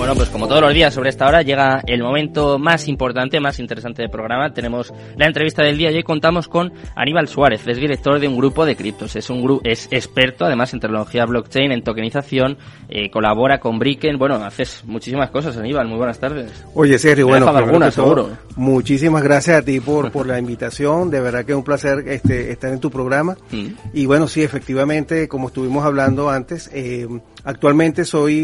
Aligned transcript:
Bueno, 0.00 0.14
pues 0.14 0.30
como 0.30 0.48
todos 0.48 0.62
los 0.62 0.72
días 0.72 0.94
sobre 0.94 1.10
esta 1.10 1.28
hora 1.28 1.42
llega 1.42 1.82
el 1.86 2.02
momento 2.02 2.58
más 2.58 2.88
importante, 2.88 3.38
más 3.38 3.60
interesante 3.60 4.00
del 4.00 4.10
programa. 4.10 4.50
Tenemos 4.50 4.94
la 5.14 5.26
entrevista 5.26 5.62
del 5.62 5.76
día 5.76 5.90
y 5.90 5.96
hoy 5.96 6.02
contamos 6.02 6.48
con 6.48 6.72
Aníbal 6.96 7.28
Suárez, 7.28 7.66
es 7.66 7.76
director 7.76 8.18
de 8.18 8.26
un 8.26 8.34
grupo 8.34 8.64
de 8.64 8.76
criptos. 8.76 9.14
Es 9.14 9.28
un 9.28 9.42
grupo, 9.42 9.60
es 9.62 9.88
experto 9.90 10.46
además 10.46 10.72
en 10.72 10.80
tecnología 10.80 11.26
blockchain, 11.26 11.70
en 11.72 11.84
tokenización, 11.84 12.56
eh, 12.88 13.10
colabora 13.10 13.60
con 13.60 13.78
Bricken. 13.78 14.16
Bueno, 14.18 14.36
haces 14.36 14.82
muchísimas 14.86 15.28
cosas, 15.28 15.58
Aníbal. 15.58 15.86
Muy 15.86 15.98
buenas 15.98 16.18
tardes. 16.18 16.50
Oye, 16.74 16.98
Sergio, 16.98 17.26
bueno, 17.26 17.46
alguna, 17.48 17.90
seguro. 17.90 18.30
Muchísimas 18.56 19.22
gracias 19.22 19.58
a 19.58 19.62
ti 19.62 19.80
por, 19.80 20.10
por 20.12 20.26
la 20.26 20.38
invitación. 20.38 21.10
De 21.10 21.20
verdad 21.20 21.44
que 21.44 21.52
es 21.52 21.58
un 21.58 21.64
placer 21.64 22.04
este, 22.08 22.50
estar 22.50 22.72
en 22.72 22.80
tu 22.80 22.90
programa. 22.90 23.36
Mm. 23.50 23.66
Y 23.92 24.06
bueno, 24.06 24.28
sí, 24.28 24.42
efectivamente, 24.42 25.28
como 25.28 25.48
estuvimos 25.48 25.84
hablando 25.84 26.30
antes, 26.30 26.70
eh, 26.72 27.06
Actualmente 27.44 28.04
soy 28.04 28.42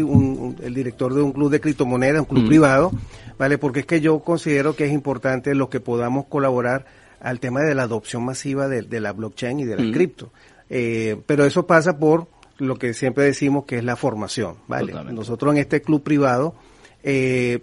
el 0.61 0.73
director 0.73 1.13
de 1.13 1.21
un 1.21 1.31
club 1.31 1.51
de 1.51 1.61
criptomonedas, 1.61 2.21
un 2.21 2.25
club 2.25 2.43
mm. 2.43 2.47
privado, 2.47 2.91
¿vale? 3.37 3.57
Porque 3.57 3.81
es 3.81 3.85
que 3.85 4.01
yo 4.01 4.19
considero 4.19 4.75
que 4.75 4.85
es 4.85 4.91
importante 4.91 5.53
lo 5.55 5.69
que 5.69 5.79
podamos 5.79 6.25
colaborar 6.25 6.85
al 7.19 7.39
tema 7.39 7.61
de 7.61 7.75
la 7.75 7.83
adopción 7.83 8.23
masiva 8.23 8.67
de, 8.67 8.99
la 8.99 9.13
blockchain 9.13 9.59
y 9.59 9.65
de 9.65 9.75
la 9.75 9.83
mm. 9.83 9.91
cripto. 9.91 10.31
Eh, 10.69 11.17
pero 11.25 11.45
eso 11.45 11.65
pasa 11.65 11.97
por 11.97 12.27
lo 12.57 12.77
que 12.77 12.93
siempre 12.93 13.23
decimos 13.23 13.65
que 13.65 13.77
es 13.77 13.83
la 13.83 13.95
formación, 13.95 14.55
¿vale? 14.67 14.93
Nosotros 15.11 15.53
en 15.53 15.59
este 15.59 15.81
club 15.81 16.03
privado 16.03 16.55
eh, 17.03 17.59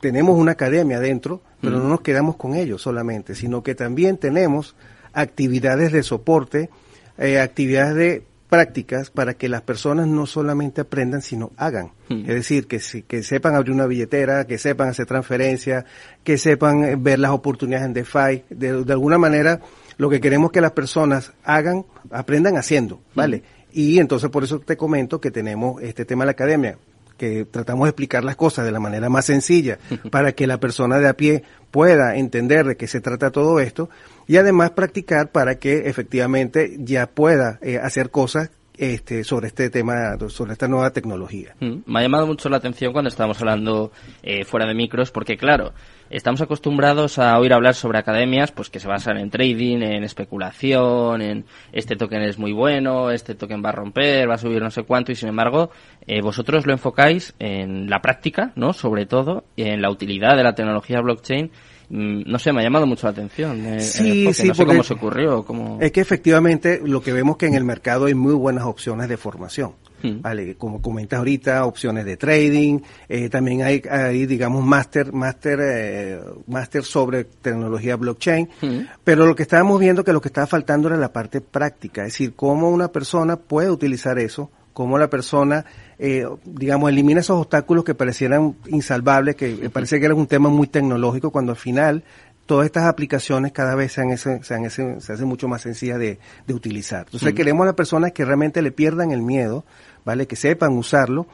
tenemos 0.00 0.38
una 0.38 0.52
academia 0.52 1.00
dentro, 1.00 1.42
pero 1.60 1.78
mm. 1.78 1.82
no 1.82 1.88
nos 1.88 2.00
quedamos 2.02 2.36
con 2.36 2.54
ello 2.54 2.78
solamente, 2.78 3.34
sino 3.34 3.62
que 3.62 3.74
también 3.74 4.16
tenemos 4.16 4.76
actividades 5.12 5.92
de 5.92 6.02
soporte, 6.02 6.70
eh, 7.18 7.40
actividades 7.40 7.94
de 7.96 8.22
prácticas 8.48 9.10
para 9.10 9.34
que 9.34 9.48
las 9.48 9.62
personas 9.62 10.06
no 10.06 10.26
solamente 10.26 10.80
aprendan, 10.80 11.22
sino 11.22 11.52
hagan. 11.56 11.92
Hmm. 12.08 12.20
Es 12.20 12.34
decir, 12.34 12.66
que, 12.66 12.80
que 13.06 13.22
sepan 13.22 13.54
abrir 13.54 13.72
una 13.72 13.86
billetera, 13.86 14.46
que 14.46 14.58
sepan 14.58 14.88
hacer 14.88 15.06
transferencias, 15.06 15.84
que 16.24 16.38
sepan 16.38 16.84
eh, 16.84 16.96
ver 16.98 17.18
las 17.18 17.30
oportunidades 17.30 17.86
en 17.86 17.92
DeFi. 17.92 18.44
De, 18.50 18.84
de 18.84 18.92
alguna 18.92 19.18
manera, 19.18 19.60
lo 19.96 20.08
que 20.08 20.20
queremos 20.20 20.50
que 20.50 20.60
las 20.60 20.72
personas 20.72 21.32
hagan, 21.44 21.84
aprendan 22.10 22.56
haciendo, 22.56 23.00
¿vale? 23.14 23.38
Hmm. 23.38 23.68
Y 23.72 23.98
entonces 23.98 24.30
por 24.30 24.44
eso 24.44 24.60
te 24.60 24.76
comento 24.76 25.20
que 25.20 25.30
tenemos 25.30 25.82
este 25.82 26.04
tema 26.04 26.24
de 26.24 26.26
la 26.26 26.32
academia 26.32 26.78
que 27.18 27.44
tratamos 27.44 27.86
de 27.86 27.90
explicar 27.90 28.24
las 28.24 28.36
cosas 28.36 28.64
de 28.64 28.70
la 28.70 28.80
manera 28.80 29.10
más 29.10 29.26
sencilla 29.26 29.78
para 30.10 30.32
que 30.32 30.46
la 30.46 30.58
persona 30.58 30.98
de 30.98 31.08
a 31.08 31.14
pie 31.14 31.42
pueda 31.70 32.16
entender 32.16 32.64
de 32.64 32.76
qué 32.76 32.86
se 32.86 33.00
trata 33.00 33.30
todo 33.30 33.60
esto 33.60 33.90
y 34.28 34.36
además 34.36 34.70
practicar 34.70 35.32
para 35.32 35.58
que 35.58 35.88
efectivamente 35.88 36.76
ya 36.78 37.06
pueda 37.06 37.58
eh, 37.62 37.78
hacer 37.82 38.10
cosas 38.10 38.50
este, 38.76 39.24
sobre 39.24 39.48
este 39.48 39.70
tema, 39.70 40.16
sobre 40.28 40.52
esta 40.52 40.68
nueva 40.68 40.90
tecnología. 40.90 41.56
Mm, 41.58 41.78
me 41.86 41.98
ha 41.98 42.02
llamado 42.02 42.28
mucho 42.28 42.48
la 42.48 42.58
atención 42.58 42.92
cuando 42.92 43.08
estábamos 43.08 43.40
hablando 43.40 43.90
eh, 44.22 44.44
fuera 44.44 44.66
de 44.66 44.74
micros, 44.74 45.10
porque 45.10 45.36
claro, 45.36 45.72
estamos 46.10 46.40
acostumbrados 46.42 47.18
a 47.18 47.36
oír 47.38 47.52
hablar 47.52 47.74
sobre 47.74 47.98
academias 47.98 48.52
pues 48.52 48.70
que 48.70 48.78
se 48.78 48.86
basan 48.86 49.16
en 49.16 49.30
trading, 49.30 49.82
en 49.82 50.04
especulación, 50.04 51.22
en 51.22 51.44
este 51.72 51.96
token 51.96 52.22
es 52.22 52.38
muy 52.38 52.52
bueno, 52.52 53.10
este 53.10 53.34
token 53.34 53.64
va 53.64 53.70
a 53.70 53.72
romper, 53.72 54.30
va 54.30 54.34
a 54.34 54.38
subir 54.38 54.62
no 54.62 54.70
sé 54.70 54.84
cuánto 54.84 55.10
y 55.10 55.16
sin 55.16 55.30
embargo 55.30 55.70
eh, 56.06 56.20
vosotros 56.20 56.66
lo 56.66 56.72
enfocáis 56.72 57.34
en 57.40 57.90
la 57.90 58.00
práctica, 58.00 58.52
¿no? 58.54 58.72
Sobre 58.74 59.06
todo 59.06 59.44
en 59.56 59.82
la 59.82 59.90
utilidad 59.90 60.36
de 60.36 60.44
la 60.44 60.54
tecnología 60.54 61.00
blockchain 61.00 61.50
no 61.90 62.38
sé, 62.38 62.52
me 62.52 62.60
ha 62.60 62.64
llamado 62.64 62.86
mucho 62.86 63.06
la 63.06 63.12
atención. 63.12 63.64
Eh, 63.64 63.80
sí, 63.80 64.32
sí, 64.34 64.48
no 64.48 64.54
sé 64.54 64.66
cómo 64.66 64.82
se 64.82 64.94
ocurrió. 64.94 65.44
Cómo... 65.44 65.78
Es 65.80 65.90
que 65.92 66.00
efectivamente 66.00 66.80
lo 66.84 67.02
que 67.02 67.12
vemos 67.12 67.36
que 67.36 67.46
en 67.46 67.54
el 67.54 67.64
mercado 67.64 68.06
hay 68.06 68.14
muy 68.14 68.34
buenas 68.34 68.64
opciones 68.64 69.08
de 69.08 69.16
formación. 69.16 69.72
Mm. 70.02 70.20
Vale, 70.20 70.54
como 70.56 70.80
comentas 70.80 71.18
ahorita, 71.18 71.64
opciones 71.64 72.04
de 72.04 72.16
trading, 72.16 72.80
eh, 73.08 73.28
también 73.28 73.62
hay, 73.62 73.82
hay, 73.90 74.26
digamos, 74.26 74.64
máster, 74.64 75.12
máster, 75.12 75.58
eh, 75.60 76.20
máster 76.46 76.84
sobre 76.84 77.24
tecnología 77.24 77.96
blockchain, 77.96 78.48
mm. 78.60 78.78
pero 79.02 79.26
lo 79.26 79.34
que 79.34 79.42
estábamos 79.42 79.80
viendo 79.80 80.04
que 80.04 80.12
lo 80.12 80.20
que 80.20 80.28
estaba 80.28 80.46
faltando 80.46 80.88
era 80.88 80.96
la 80.96 81.12
parte 81.12 81.40
práctica, 81.40 82.02
es 82.02 82.12
decir, 82.12 82.34
cómo 82.34 82.70
una 82.70 82.88
persona 82.88 83.36
puede 83.36 83.70
utilizar 83.70 84.18
eso, 84.18 84.50
cómo 84.78 84.96
la 84.96 85.10
persona, 85.10 85.64
eh, 85.98 86.24
digamos, 86.44 86.88
elimina 86.88 87.18
esos 87.18 87.36
obstáculos 87.36 87.82
que 87.82 87.96
parecieran 87.96 88.54
insalvables, 88.68 89.34
que 89.34 89.68
parece 89.70 89.98
que 89.98 90.06
era 90.06 90.14
un 90.14 90.28
tema 90.28 90.50
muy 90.50 90.68
tecnológico, 90.68 91.32
cuando 91.32 91.50
al 91.50 91.58
final 91.58 92.04
todas 92.46 92.66
estas 92.66 92.84
aplicaciones 92.84 93.50
cada 93.50 93.74
vez 93.74 93.94
se, 93.94 94.02
hacen 94.02 95.26
mucho 95.26 95.48
más 95.48 95.62
sencillas 95.62 95.98
de, 95.98 96.20
de 96.46 96.54
utilizar. 96.54 97.06
Entonces 97.06 97.34
queremos 97.34 97.64
a 97.64 97.66
las 97.66 97.74
personas 97.74 98.12
que 98.12 98.24
realmente 98.24 98.62
le 98.62 98.70
pierdan 98.70 99.10
el 99.10 99.20
miedo, 99.20 99.64
¿vale? 100.04 100.28
Que 100.28 100.36
sepan 100.36 100.78
usarlo. 100.78 101.26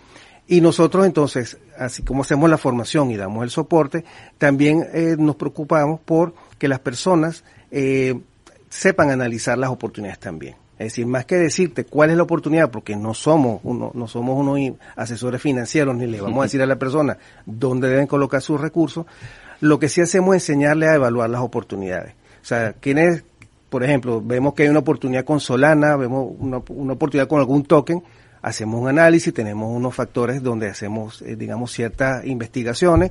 Y 0.46 0.62
nosotros 0.62 1.04
entonces, 1.04 1.58
así 1.76 2.02
como 2.02 2.22
hacemos 2.22 2.48
la 2.48 2.56
formación 2.56 3.10
y 3.10 3.18
damos 3.18 3.44
el 3.44 3.50
soporte, 3.50 4.06
también 4.38 4.86
eh, 4.94 5.16
nos 5.18 5.36
preocupamos 5.36 6.00
por 6.00 6.34
que 6.58 6.66
las 6.66 6.80
personas 6.80 7.44
eh, 7.70 8.18
sepan 8.70 9.10
analizar 9.10 9.58
las 9.58 9.68
oportunidades 9.68 10.18
también. 10.18 10.63
Es 10.78 10.86
decir, 10.86 11.06
más 11.06 11.24
que 11.24 11.36
decirte 11.36 11.84
cuál 11.84 12.10
es 12.10 12.16
la 12.16 12.24
oportunidad, 12.24 12.70
porque 12.70 12.96
no 12.96 13.14
somos 13.14 13.60
uno, 13.62 13.92
no 13.94 14.08
somos 14.08 14.38
unos 14.38 14.76
asesores 14.96 15.40
financieros, 15.40 15.94
ni 15.94 16.06
le 16.06 16.20
vamos 16.20 16.40
a 16.40 16.42
decir 16.44 16.60
a 16.62 16.66
la 16.66 16.76
persona 16.76 17.16
dónde 17.46 17.88
deben 17.88 18.06
colocar 18.06 18.42
sus 18.42 18.60
recursos, 18.60 19.06
lo 19.60 19.78
que 19.78 19.88
sí 19.88 20.00
hacemos 20.00 20.34
es 20.36 20.48
enseñarle 20.48 20.88
a 20.88 20.94
evaluar 20.94 21.30
las 21.30 21.42
oportunidades. 21.42 22.14
O 22.42 22.44
sea, 22.44 22.72
quienes, 22.72 23.24
por 23.70 23.84
ejemplo, 23.84 24.20
vemos 24.20 24.54
que 24.54 24.64
hay 24.64 24.68
una 24.68 24.80
oportunidad 24.80 25.24
con 25.24 25.38
Solana, 25.38 25.96
vemos 25.96 26.32
una, 26.38 26.60
una 26.68 26.92
oportunidad 26.94 27.28
con 27.28 27.38
algún 27.38 27.64
token, 27.64 28.02
hacemos 28.42 28.80
un 28.80 28.88
análisis, 28.88 29.32
tenemos 29.32 29.74
unos 29.74 29.94
factores 29.94 30.42
donde 30.42 30.68
hacemos, 30.68 31.22
eh, 31.22 31.36
digamos, 31.36 31.72
ciertas 31.72 32.26
investigaciones 32.26 33.10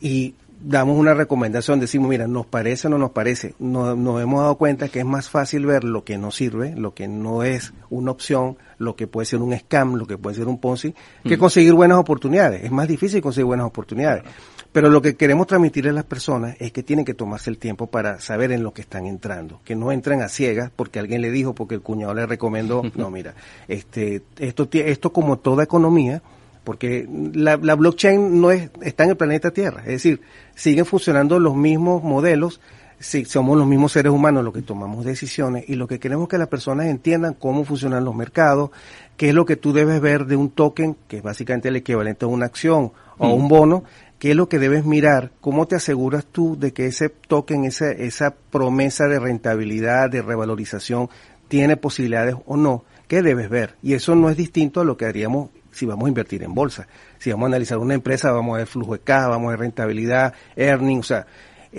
y 0.00 0.34
damos 0.64 0.98
una 0.98 1.14
recomendación, 1.14 1.80
decimos, 1.80 2.08
mira, 2.08 2.26
nos 2.26 2.46
parece 2.46 2.86
o 2.86 2.90
no 2.90 2.98
nos 2.98 3.10
parece. 3.10 3.54
Nos, 3.58 3.96
nos 3.96 4.22
hemos 4.22 4.40
dado 4.40 4.56
cuenta 4.56 4.88
que 4.88 5.00
es 5.00 5.04
más 5.04 5.28
fácil 5.28 5.66
ver 5.66 5.84
lo 5.84 6.04
que 6.04 6.18
no 6.18 6.30
sirve, 6.30 6.74
lo 6.76 6.94
que 6.94 7.08
no 7.08 7.42
es 7.42 7.72
una 7.90 8.10
opción, 8.10 8.56
lo 8.78 8.96
que 8.96 9.06
puede 9.06 9.26
ser 9.26 9.40
un 9.40 9.56
scam, 9.56 9.94
lo 9.94 10.06
que 10.06 10.18
puede 10.18 10.36
ser 10.36 10.48
un 10.48 10.58
Ponzi, 10.58 10.94
que 11.24 11.38
conseguir 11.38 11.74
buenas 11.74 11.98
oportunidades. 11.98 12.64
Es 12.64 12.70
más 12.70 12.88
difícil 12.88 13.20
conseguir 13.20 13.46
buenas 13.46 13.66
oportunidades. 13.66 14.24
Pero 14.72 14.88
lo 14.88 15.02
que 15.02 15.16
queremos 15.16 15.46
transmitirle 15.46 15.90
a 15.90 15.94
las 15.94 16.04
personas 16.04 16.56
es 16.58 16.72
que 16.72 16.82
tienen 16.82 17.04
que 17.04 17.12
tomarse 17.12 17.50
el 17.50 17.58
tiempo 17.58 17.88
para 17.88 18.20
saber 18.20 18.52
en 18.52 18.62
lo 18.62 18.72
que 18.72 18.80
están 18.80 19.06
entrando, 19.06 19.60
que 19.64 19.76
no 19.76 19.92
entren 19.92 20.22
a 20.22 20.28
ciegas 20.28 20.70
porque 20.74 20.98
alguien 20.98 21.20
le 21.20 21.30
dijo, 21.30 21.54
porque 21.54 21.74
el 21.74 21.82
cuñado 21.82 22.14
le 22.14 22.24
recomendó, 22.24 22.82
no, 22.94 23.10
mira, 23.10 23.34
este, 23.68 24.22
esto, 24.38 24.68
esto 24.72 25.12
como 25.12 25.38
toda 25.38 25.64
economía, 25.64 26.22
porque 26.64 27.08
la, 27.34 27.56
la 27.56 27.74
blockchain 27.74 28.40
no 28.40 28.50
es, 28.50 28.70
está 28.82 29.04
en 29.04 29.10
el 29.10 29.16
planeta 29.16 29.50
Tierra, 29.50 29.80
es 29.80 29.92
decir, 29.92 30.20
siguen 30.54 30.86
funcionando 30.86 31.38
los 31.38 31.56
mismos 31.56 32.02
modelos, 32.02 32.60
si 32.98 33.24
somos 33.24 33.58
los 33.58 33.66
mismos 33.66 33.92
seres 33.92 34.12
humanos 34.12 34.44
los 34.44 34.54
que 34.54 34.62
tomamos 34.62 35.04
decisiones 35.04 35.64
y 35.68 35.74
lo 35.74 35.88
que 35.88 35.98
queremos 35.98 36.28
que 36.28 36.38
las 36.38 36.48
personas 36.48 36.86
entiendan 36.86 37.34
cómo 37.34 37.64
funcionan 37.64 38.04
los 38.04 38.14
mercados, 38.14 38.70
qué 39.16 39.30
es 39.30 39.34
lo 39.34 39.44
que 39.44 39.56
tú 39.56 39.72
debes 39.72 40.00
ver 40.00 40.26
de 40.26 40.36
un 40.36 40.50
token, 40.50 40.96
que 41.08 41.16
es 41.16 41.22
básicamente 41.22 41.68
el 41.68 41.76
equivalente 41.76 42.24
a 42.24 42.28
una 42.28 42.46
acción 42.46 42.92
o 43.18 43.34
un 43.34 43.48
bono, 43.48 43.82
qué 44.20 44.30
es 44.30 44.36
lo 44.36 44.48
que 44.48 44.60
debes 44.60 44.84
mirar, 44.84 45.32
cómo 45.40 45.66
te 45.66 45.74
aseguras 45.74 46.24
tú 46.24 46.56
de 46.56 46.72
que 46.72 46.86
ese 46.86 47.08
token, 47.08 47.64
esa, 47.64 47.90
esa 47.90 48.34
promesa 48.50 49.08
de 49.08 49.18
rentabilidad, 49.18 50.08
de 50.08 50.22
revalorización, 50.22 51.08
tiene 51.48 51.76
posibilidades 51.76 52.36
o 52.46 52.56
no, 52.56 52.84
qué 53.12 53.20
debes 53.20 53.50
ver. 53.50 53.74
Y 53.82 53.92
eso 53.92 54.14
no 54.14 54.30
es 54.30 54.38
distinto 54.38 54.80
a 54.80 54.84
lo 54.86 54.96
que 54.96 55.04
haríamos 55.04 55.50
si 55.70 55.84
vamos 55.84 56.06
a 56.06 56.08
invertir 56.08 56.42
en 56.44 56.54
bolsa. 56.54 56.86
Si 57.18 57.30
vamos 57.30 57.44
a 57.44 57.48
analizar 57.48 57.76
una 57.76 57.92
empresa, 57.92 58.32
vamos 58.32 58.54
a 58.54 58.58
ver 58.60 58.66
flujo 58.66 58.94
de 58.94 59.00
caja, 59.00 59.28
vamos 59.28 59.48
a 59.48 59.50
ver 59.50 59.60
rentabilidad, 59.60 60.32
earnings, 60.56 61.10
o 61.10 61.14
sea, 61.14 61.26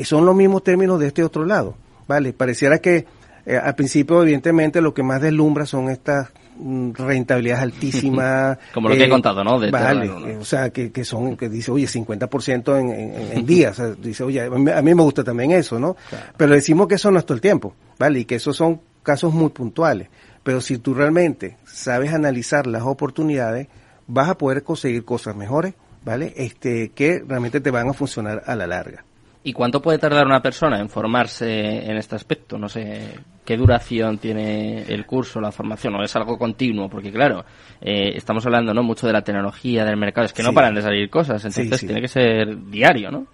son 0.04 0.28
los 0.28 0.36
mismos 0.36 0.64
términos 0.64 1.00
de 1.00 1.08
este 1.08 1.24
otro 1.24 1.44
lado, 1.44 1.76
¿vale? 2.08 2.34
Pareciera 2.34 2.78
que 2.78 3.08
eh, 3.48 3.58
al 3.58 3.74
principio, 3.74 4.22
evidentemente, 4.22 4.80
lo 4.80 4.94
que 4.94 5.02
más 5.02 5.22
deslumbra 5.22 5.66
son 5.66 5.90
estas 5.90 6.30
Mm, 6.56 6.92
rentabilidad 6.94 7.60
altísima. 7.62 8.58
Como 8.74 8.90
lo 8.90 8.96
que 8.96 9.04
he 9.04 9.06
eh, 9.06 9.10
contado, 9.10 9.44
¿no? 9.44 9.60
vale, 9.72 10.06
eh, 10.06 10.38
o 10.38 10.46
sea, 10.46 10.70
que, 10.70 10.92
que 10.92 11.04
son, 11.04 11.36
que 11.36 11.50
dice, 11.50 11.72
oye, 11.72 11.88
50% 11.88 12.80
en, 12.80 12.90
en, 12.90 13.38
en 13.38 13.46
días. 13.46 13.80
O 13.80 13.84
sea, 13.84 13.96
dice, 13.96 14.24
oye, 14.24 14.42
a 14.42 14.50
mí, 14.50 14.94
me 14.94 15.02
gusta 15.02 15.24
también 15.24 15.52
eso, 15.52 15.80
¿no? 15.80 15.96
Pero 16.38 16.54
decimos 16.54 16.88
que 16.88 16.96
eso 16.96 17.12
no 17.12 17.20
es 17.20 17.26
todo 17.26 17.36
el 17.36 17.42
tiempo, 17.42 17.74
¿vale? 17.98 18.20
Y 18.20 18.26
que 18.26 18.36
esos 18.36 18.56
son 18.56 18.82
casos 19.02 19.34
muy 19.34 19.50
puntuales. 19.50 20.10
Pero 20.44 20.62
si 20.62 20.78
tú 20.78 20.94
realmente 20.94 21.58
sabes 21.66 22.14
analizar 22.14 22.68
las 22.68 22.84
oportunidades, 22.84 23.68
vas 24.08 24.30
a 24.30 24.38
poder 24.38 24.64
conseguir 24.64 25.06
cosas 25.06 25.36
mejores, 25.36 25.74
¿vale? 26.04 26.34
Este, 26.36 26.90
que 26.90 27.24
realmente 27.26 27.62
te 27.62 27.72
van 27.72 27.90
a 27.90 27.94
funcionar 27.94 28.44
a 28.46 28.56
la 28.56 28.68
larga. 28.68 29.06
¿Y 29.46 29.52
cuánto 29.52 29.82
puede 29.82 29.98
tardar 29.98 30.26
una 30.26 30.42
persona 30.42 30.80
en 30.80 30.88
formarse 30.88 31.86
en 31.86 31.98
este 31.98 32.16
aspecto? 32.16 32.58
No 32.58 32.70
sé 32.70 33.20
qué 33.44 33.58
duración 33.58 34.18
tiene 34.18 34.84
el 34.84 35.06
curso, 35.06 35.42
la 35.42 35.52
formación, 35.52 35.96
o 35.96 36.04
es 36.04 36.16
algo 36.16 36.38
continuo, 36.38 36.90
porque 36.90 37.12
claro, 37.12 37.44
eh, 37.82 38.14
estamos 38.16 38.46
hablando 38.46 38.74
no 38.74 38.84
mucho 38.84 39.06
de 39.06 39.12
la 39.12 39.22
tecnología, 39.22 39.84
del 39.84 39.98
mercado, 39.98 40.26
es 40.26 40.34
que 40.34 40.44
no 40.44 40.54
paran 40.54 40.76
de 40.76 40.82
salir 40.82 41.10
cosas, 41.10 41.44
entonces 41.44 41.82
tiene 41.82 42.00
que 42.00 42.08
ser 42.08 42.58
diario, 42.70 43.12
¿no? 43.12 43.28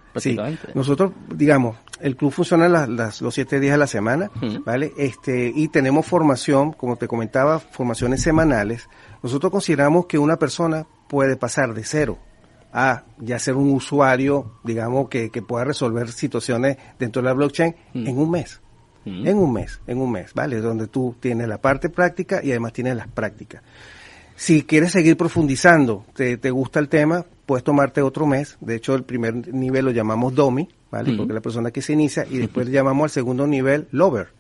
Nosotros, 0.74 1.12
digamos, 1.36 1.78
el 2.02 2.16
club 2.16 2.32
funciona 2.32 2.68
las, 2.68 3.22
los 3.22 3.36
siete 3.36 3.60
días 3.60 3.76
a 3.76 3.78
la 3.78 3.88
semana, 3.88 4.32
¿vale? 4.66 4.92
Este, 4.98 5.52
y 5.56 5.68
tenemos 5.68 6.08
formación, 6.08 6.74
como 6.74 6.96
te 6.96 7.08
comentaba, 7.08 7.60
formaciones 7.60 8.24
semanales. 8.24 8.90
Nosotros 9.22 9.52
consideramos 9.52 10.08
que 10.08 10.18
una 10.18 10.38
persona 10.38 10.88
puede 11.08 11.38
pasar 11.38 11.76
de 11.76 11.84
cero 11.84 12.18
a 12.72 13.04
ya 13.20 13.40
ser 13.40 13.56
un 13.56 13.72
usuario, 13.72 14.54
digamos, 14.64 15.10
que, 15.10 15.30
que 15.30 15.42
pueda 15.42 15.66
resolver 15.66 16.12
situaciones 16.12 16.78
dentro 16.98 17.22
de 17.22 17.28
la 17.28 17.34
blockchain 17.34 17.76
mm. 17.94 18.08
en 18.08 18.18
un 18.18 18.32
mes. 18.32 18.62
Mm. 19.06 19.28
En 19.28 19.38
un 19.38 19.54
mes, 19.54 19.80
en 19.88 19.98
un 20.00 20.12
mes, 20.12 20.34
¿vale? 20.34 20.60
Donde 20.60 20.88
tú 20.88 21.16
tienes 21.20 21.48
la 21.48 21.60
parte 21.60 21.90
práctica 21.90 22.42
y 22.44 22.52
además 22.52 22.74
tienes 22.74 22.96
las 22.96 23.08
prácticas. 23.08 23.64
Si 24.36 24.64
quieres 24.64 24.92
seguir 24.92 25.18
profundizando, 25.18 26.06
te, 26.14 26.38
te 26.38 26.52
gusta 26.52 26.80
el 26.80 26.88
tema, 26.88 27.26
puedes 27.46 27.64
tomarte 27.64 28.02
otro 28.02 28.26
mes. 28.26 28.58
De 28.62 28.76
hecho, 28.76 28.96
el 28.96 29.04
primer 29.04 29.54
nivel 29.54 29.86
lo 29.86 29.92
llamamos 29.92 30.36
DOMI, 30.36 30.70
¿vale? 30.92 31.12
Mm. 31.12 31.18
Porque 31.18 31.32
es 31.32 31.36
la 31.36 31.42
persona 31.42 31.72
que 31.72 31.82
se 31.82 31.94
inicia 31.94 32.26
y 32.30 32.38
después 32.40 32.68
le 32.68 32.74
llamamos 32.74 33.06
al 33.06 33.10
segundo 33.10 33.48
nivel 33.48 33.88
Lover 33.92 34.39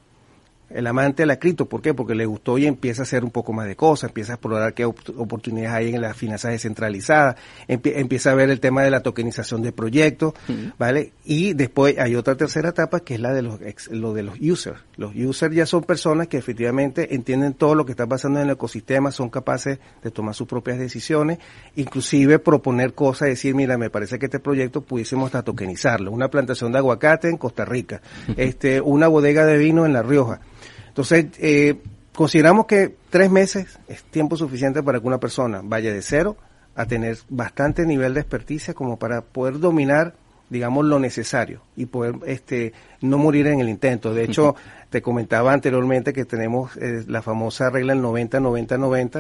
el 0.69 0.87
amante 0.87 1.23
de 1.23 1.27
la 1.27 1.39
cripto. 1.39 1.67
¿Por 1.67 1.81
qué? 1.81 1.93
Porque 1.93 2.15
le 2.15 2.25
gustó 2.25 2.57
y 2.57 2.65
empieza 2.65 3.01
a 3.01 3.03
hacer 3.03 3.23
un 3.23 3.31
poco 3.31 3.53
más 3.53 3.67
de 3.67 3.75
cosas, 3.75 4.09
empieza 4.09 4.33
a 4.33 4.35
explorar 4.35 4.73
qué 4.73 4.85
oportunidades 4.85 5.71
hay 5.71 5.95
en 5.95 6.01
las 6.01 6.15
finanzas 6.15 6.51
descentralizadas, 6.51 7.35
empieza 7.67 8.31
a 8.31 8.35
ver 8.35 8.49
el 8.49 8.59
tema 8.59 8.83
de 8.83 8.91
la 8.91 9.01
tokenización 9.01 9.61
de 9.61 9.71
proyectos, 9.71 10.33
¿vale? 10.77 11.13
Y 11.25 11.53
después 11.53 11.97
hay 11.97 12.15
otra 12.15 12.35
tercera 12.35 12.69
etapa 12.69 12.99
que 13.01 13.15
es 13.15 13.19
la 13.19 13.33
de 13.33 13.41
los 13.41 13.59
lo 13.91 14.13
de 14.13 14.23
los 14.23 14.39
users. 14.39 14.79
Los 14.95 15.15
users 15.15 15.53
ya 15.55 15.65
son 15.65 15.83
personas 15.83 16.27
que 16.27 16.37
efectivamente 16.37 17.15
entienden 17.15 17.53
todo 17.53 17.75
lo 17.75 17.85
que 17.85 17.91
está 17.91 18.07
pasando 18.07 18.39
en 18.39 18.47
el 18.47 18.53
ecosistema, 18.53 19.11
son 19.11 19.29
capaces 19.29 19.79
de 20.03 20.11
tomar 20.11 20.35
sus 20.35 20.47
propias 20.47 20.77
decisiones, 20.79 21.39
inclusive 21.75 22.39
proponer 22.39 22.93
cosas, 22.93 23.29
decir, 23.29 23.55
mira, 23.55 23.77
me 23.77 23.89
parece 23.89 24.19
que 24.19 24.25
este 24.25 24.39
proyecto 24.39 24.81
pudiésemos 24.81 25.27
hasta 25.27 25.43
tokenizarlo, 25.43 26.11
una 26.11 26.29
plantación 26.29 26.71
de 26.71 26.79
aguacate 26.79 27.29
en 27.29 27.37
Costa 27.37 27.65
Rica, 27.65 28.01
este, 28.37 28.81
una 28.81 29.07
bodega 29.07 29.45
de 29.45 29.57
vino 29.57 29.85
en 29.85 29.93
La 29.93 30.01
Rioja 30.01 30.41
entonces, 30.89 31.27
eh, 31.39 31.77
consideramos 32.13 32.65
que 32.65 32.95
tres 33.09 33.31
meses 33.31 33.79
es 33.87 34.03
tiempo 34.03 34.35
suficiente 34.35 34.83
para 34.83 34.99
que 34.99 35.07
una 35.07 35.19
persona 35.19 35.61
vaya 35.63 35.93
de 35.93 36.01
cero 36.01 36.35
a 36.75 36.85
tener 36.85 37.17
bastante 37.29 37.85
nivel 37.85 38.13
de 38.13 38.19
experticia 38.19 38.73
como 38.73 38.99
para 38.99 39.21
poder 39.21 39.59
dominar 39.59 40.13
digamos 40.49 40.85
lo 40.85 40.99
necesario 40.99 41.61
y 41.75 41.85
poder 41.85 42.15
este 42.25 42.73
no 43.01 43.17
morir 43.17 43.47
en 43.47 43.59
el 43.59 43.69
intento. 43.69 44.13
De 44.13 44.23
hecho, 44.23 44.55
te 44.89 45.01
comentaba 45.01 45.53
anteriormente 45.53 46.11
que 46.11 46.25
tenemos 46.25 46.75
eh, 46.77 47.03
la 47.07 47.21
famosa 47.21 47.69
regla 47.69 47.93
el 47.93 48.01
90 48.01 48.39
90 48.39 48.77
90, 48.77 49.19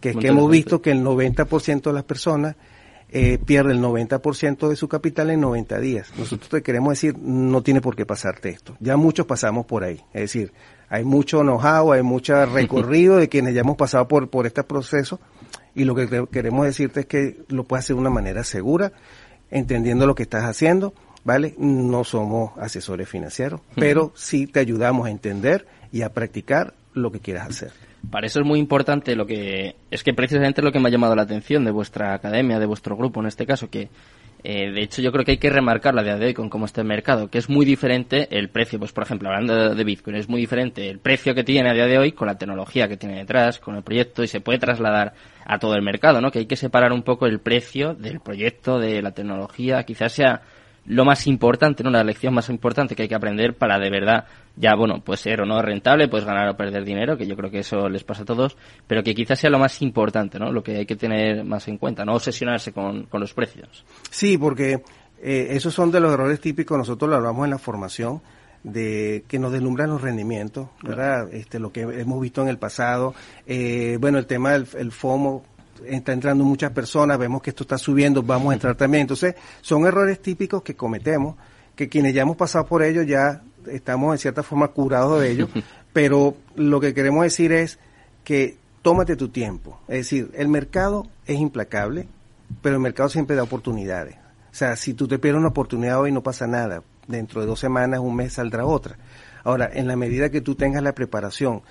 que 0.00 0.10
es 0.10 0.16
que 0.16 0.28
hemos 0.28 0.50
visto 0.50 0.80
que 0.80 0.90
el 0.90 1.04
90% 1.04 1.82
de 1.82 1.92
las 1.92 2.04
personas 2.04 2.56
eh, 3.12 3.38
pierde 3.44 3.72
el 3.72 3.80
90% 3.80 4.68
de 4.68 4.76
su 4.76 4.88
capital 4.88 5.30
en 5.30 5.40
90 5.40 5.80
días. 5.80 6.12
Nosotros 6.16 6.48
te 6.48 6.62
queremos 6.62 6.92
decir, 6.92 7.18
no 7.18 7.62
tiene 7.62 7.80
por 7.80 7.96
qué 7.96 8.06
pasarte 8.06 8.50
esto. 8.50 8.76
Ya 8.78 8.96
muchos 8.96 9.26
pasamos 9.26 9.66
por 9.66 9.82
ahí. 9.82 10.00
Es 10.12 10.22
decir, 10.22 10.52
hay 10.88 11.04
mucho 11.04 11.40
know-how, 11.40 11.92
hay 11.92 12.02
mucho 12.02 12.46
recorrido 12.54 13.16
de 13.16 13.28
quienes 13.28 13.54
ya 13.54 13.62
hemos 13.62 13.76
pasado 13.76 14.06
por, 14.06 14.30
por 14.30 14.46
este 14.46 14.62
proceso 14.62 15.20
y 15.74 15.84
lo 15.84 15.94
que 15.94 16.26
queremos 16.30 16.66
decirte 16.66 17.00
es 17.00 17.06
que 17.06 17.42
lo 17.48 17.64
puedes 17.64 17.84
hacer 17.84 17.96
de 17.96 18.00
una 18.00 18.10
manera 18.10 18.44
segura, 18.44 18.92
entendiendo 19.50 20.06
lo 20.06 20.14
que 20.14 20.24
estás 20.24 20.44
haciendo, 20.44 20.94
¿vale? 21.24 21.54
No 21.58 22.04
somos 22.04 22.52
asesores 22.58 23.08
financieros, 23.08 23.60
pero 23.74 24.12
sí 24.14 24.46
te 24.46 24.60
ayudamos 24.60 25.06
a 25.06 25.10
entender 25.10 25.66
y 25.92 26.02
a 26.02 26.12
practicar 26.12 26.74
lo 26.94 27.10
que 27.10 27.20
quieras 27.20 27.48
hacer. 27.48 27.70
Para 28.10 28.26
eso 28.26 28.40
es 28.40 28.46
muy 28.46 28.58
importante 28.58 29.14
lo 29.14 29.26
que 29.26 29.76
es 29.90 30.02
que 30.02 30.14
precisamente 30.14 30.62
lo 30.62 30.72
que 30.72 30.80
me 30.80 30.88
ha 30.88 30.92
llamado 30.92 31.14
la 31.14 31.22
atención 31.22 31.64
de 31.64 31.70
vuestra 31.70 32.14
academia, 32.14 32.58
de 32.58 32.66
vuestro 32.66 32.96
grupo 32.96 33.20
en 33.20 33.26
este 33.26 33.46
caso, 33.46 33.68
que 33.68 33.88
eh, 34.42 34.70
de 34.70 34.82
hecho, 34.82 35.02
yo 35.02 35.12
creo 35.12 35.24
que 35.24 35.32
hay 35.32 35.38
que 35.38 35.50
remarcar 35.50 35.94
la 35.94 36.02
día 36.02 36.16
de 36.16 36.26
hoy 36.26 36.34
con 36.34 36.48
cómo 36.48 36.64
está 36.64 36.80
el 36.80 36.86
mercado, 36.86 37.28
que 37.28 37.38
es 37.38 37.50
muy 37.50 37.66
diferente 37.66 38.28
el 38.30 38.48
precio. 38.48 38.78
Pues, 38.78 38.92
por 38.92 39.04
ejemplo, 39.04 39.28
hablando 39.28 39.74
de 39.74 39.84
Bitcoin, 39.84 40.16
es 40.16 40.28
muy 40.28 40.40
diferente 40.40 40.88
el 40.88 40.98
precio 40.98 41.34
que 41.34 41.44
tiene 41.44 41.70
a 41.70 41.74
día 41.74 41.86
de 41.86 41.98
hoy 41.98 42.12
con 42.12 42.26
la 42.26 42.38
tecnología 42.38 42.88
que 42.88 42.96
tiene 42.96 43.18
detrás, 43.18 43.58
con 43.58 43.76
el 43.76 43.82
proyecto, 43.82 44.22
y 44.22 44.28
se 44.28 44.40
puede 44.40 44.58
trasladar 44.58 45.12
a 45.44 45.58
todo 45.58 45.74
el 45.74 45.82
mercado, 45.82 46.20
¿no? 46.20 46.30
Que 46.30 46.40
hay 46.40 46.46
que 46.46 46.56
separar 46.56 46.92
un 46.92 47.02
poco 47.02 47.26
el 47.26 47.40
precio 47.40 47.94
del 47.94 48.20
proyecto, 48.20 48.78
de 48.78 49.02
la 49.02 49.12
tecnología. 49.12 49.84
Quizás 49.84 50.12
sea 50.12 50.40
lo 50.86 51.04
más 51.04 51.26
importante, 51.26 51.84
¿no? 51.84 51.90
La 51.90 52.02
lección 52.02 52.34
más 52.34 52.48
importante 52.48 52.94
que 52.94 53.02
hay 53.02 53.08
que 53.08 53.14
aprender 53.14 53.54
para 53.54 53.78
de 53.78 53.90
verdad 53.90 54.24
ya, 54.56 54.74
bueno, 54.74 55.00
pues 55.04 55.20
ser 55.20 55.40
o 55.40 55.46
no 55.46 55.62
rentable, 55.62 56.08
pues 56.08 56.24
ganar 56.24 56.48
o 56.48 56.56
perder 56.56 56.84
dinero, 56.84 57.16
que 57.16 57.26
yo 57.26 57.36
creo 57.36 57.50
que 57.50 57.60
eso 57.60 57.88
les 57.88 58.04
pasa 58.04 58.22
a 58.22 58.26
todos, 58.26 58.56
pero 58.86 59.02
que 59.02 59.14
quizás 59.14 59.38
sea 59.38 59.50
lo 59.50 59.58
más 59.58 59.80
importante, 59.82 60.38
¿no? 60.38 60.52
Lo 60.52 60.62
que 60.62 60.76
hay 60.78 60.86
que 60.86 60.96
tener 60.96 61.44
más 61.44 61.68
en 61.68 61.78
cuenta, 61.78 62.04
no 62.04 62.14
obsesionarse 62.14 62.72
con, 62.72 63.04
con 63.04 63.20
los 63.20 63.32
precios. 63.32 63.84
Sí, 64.10 64.36
porque 64.36 64.82
eh, 65.22 65.48
esos 65.50 65.72
son 65.72 65.90
de 65.90 66.00
los 66.00 66.12
errores 66.12 66.40
típicos, 66.40 66.76
nosotros 66.76 67.08
lo 67.08 67.16
hablamos 67.16 67.44
en 67.44 67.50
la 67.50 67.58
formación, 67.58 68.20
de 68.62 69.24
que 69.26 69.38
nos 69.38 69.52
deslumbran 69.52 69.88
los 69.88 70.02
rendimientos, 70.02 70.68
¿verdad? 70.82 71.32
Este, 71.32 71.58
lo 71.58 71.72
que 71.72 71.80
hemos 71.80 72.20
visto 72.20 72.42
en 72.42 72.48
el 72.48 72.58
pasado, 72.58 73.14
eh, 73.46 73.96
bueno, 74.00 74.18
el 74.18 74.26
tema 74.26 74.52
del 74.52 74.66
el 74.76 74.92
FOMO, 74.92 75.44
está 75.86 76.12
entrando 76.12 76.44
muchas 76.44 76.72
personas, 76.72 77.18
vemos 77.18 77.42
que 77.42 77.50
esto 77.50 77.64
está 77.64 77.78
subiendo, 77.78 78.22
vamos 78.22 78.50
a 78.50 78.54
entrar 78.54 78.76
también. 78.76 79.02
Entonces, 79.02 79.34
son 79.60 79.86
errores 79.86 80.20
típicos 80.20 80.62
que 80.62 80.76
cometemos, 80.76 81.36
que 81.74 81.88
quienes 81.88 82.14
ya 82.14 82.22
hemos 82.22 82.36
pasado 82.36 82.66
por 82.66 82.82
ellos 82.82 83.06
ya 83.06 83.42
estamos 83.70 84.14
en 84.14 84.18
cierta 84.18 84.42
forma 84.42 84.68
curados 84.68 85.20
de 85.20 85.30
ellos, 85.30 85.50
pero 85.92 86.36
lo 86.56 86.80
que 86.80 86.94
queremos 86.94 87.24
decir 87.24 87.52
es 87.52 87.78
que 88.24 88.58
tómate 88.82 89.16
tu 89.16 89.28
tiempo. 89.28 89.80
Es 89.88 89.98
decir, 89.98 90.30
el 90.34 90.48
mercado 90.48 91.06
es 91.26 91.38
implacable, 91.38 92.08
pero 92.62 92.76
el 92.76 92.82
mercado 92.82 93.08
siempre 93.08 93.36
da 93.36 93.42
oportunidades. 93.42 94.16
O 94.16 94.54
sea, 94.54 94.76
si 94.76 94.94
tú 94.94 95.06
te 95.06 95.18
pierdes 95.18 95.38
una 95.38 95.48
oportunidad 95.48 96.00
hoy 96.00 96.12
no 96.12 96.22
pasa 96.22 96.46
nada. 96.46 96.82
Dentro 97.06 97.40
de 97.40 97.46
dos 97.46 97.58
semanas, 97.58 98.00
un 98.00 98.14
mes 98.14 98.34
saldrá 98.34 98.64
otra. 98.64 98.96
Ahora, 99.42 99.70
en 99.72 99.86
la 99.86 99.96
medida 99.96 100.30
que 100.30 100.40
tú 100.40 100.54
tengas 100.54 100.82
la 100.82 100.94
preparación, 100.94 101.62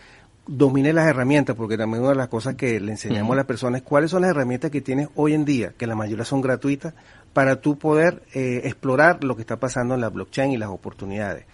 domine 0.50 0.94
las 0.94 1.08
herramientas, 1.08 1.56
porque 1.56 1.78
también 1.78 2.02
una 2.02 2.12
de 2.12 2.18
las 2.18 2.28
cosas 2.28 2.56
que 2.56 2.80
le 2.80 2.92
enseñamos 2.92 3.34
a 3.34 3.36
las 3.38 3.46
personas 3.46 3.82
es 3.82 3.88
cuáles 3.88 4.10
son 4.10 4.24
las 4.24 4.32
herramientas 4.32 4.72
que 4.72 4.82
tienes 4.82 5.08
hoy 5.14 5.34
en 5.36 5.46
día, 5.46 5.74
que 5.78 5.86
la 5.86 5.96
mayoría 5.96 6.26
son 6.26 6.42
gratuitas, 6.42 6.96
para 7.34 7.62
tú 7.62 7.78
poder 7.78 8.24
eh, 8.34 8.62
explorar 8.64 9.24
lo 9.24 9.36
que 9.36 9.42
está 9.42 9.60
pasando 9.60 9.94
en 9.94 10.02
la 10.02 10.10
blockchain 10.10 10.52
y 10.52 10.58
las 10.58 10.70
oportunidades. 10.70 11.46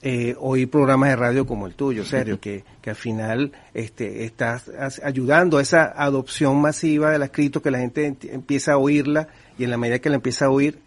Eh, 0.00 0.34
oír 0.38 0.70
programas 0.70 1.10
de 1.10 1.16
radio 1.16 1.46
como 1.46 1.66
el 1.66 1.74
tuyo, 1.74 2.04
serio, 2.04 2.40
que, 2.40 2.64
que 2.80 2.90
al 2.90 2.96
final 2.96 3.52
este, 3.74 4.24
estás 4.24 4.70
ayudando 5.02 5.58
a 5.58 5.62
esa 5.62 5.92
adopción 5.96 6.58
masiva 6.58 7.10
de 7.10 7.18
la 7.18 7.26
escrito, 7.26 7.60
que 7.60 7.70
la 7.70 7.80
gente 7.80 8.16
empieza 8.32 8.72
a 8.72 8.78
oírla 8.78 9.28
y 9.58 9.64
en 9.64 9.70
la 9.70 9.76
medida 9.76 9.98
que 9.98 10.08
la 10.08 10.16
empieza 10.16 10.46
a 10.46 10.50
oír, 10.50 10.78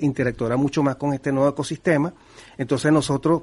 interactuará 0.00 0.56
mucho 0.56 0.82
más 0.82 0.96
con 0.96 1.14
este 1.14 1.30
nuevo 1.30 1.50
ecosistema. 1.50 2.12
Entonces 2.58 2.90
nosotros 2.90 3.42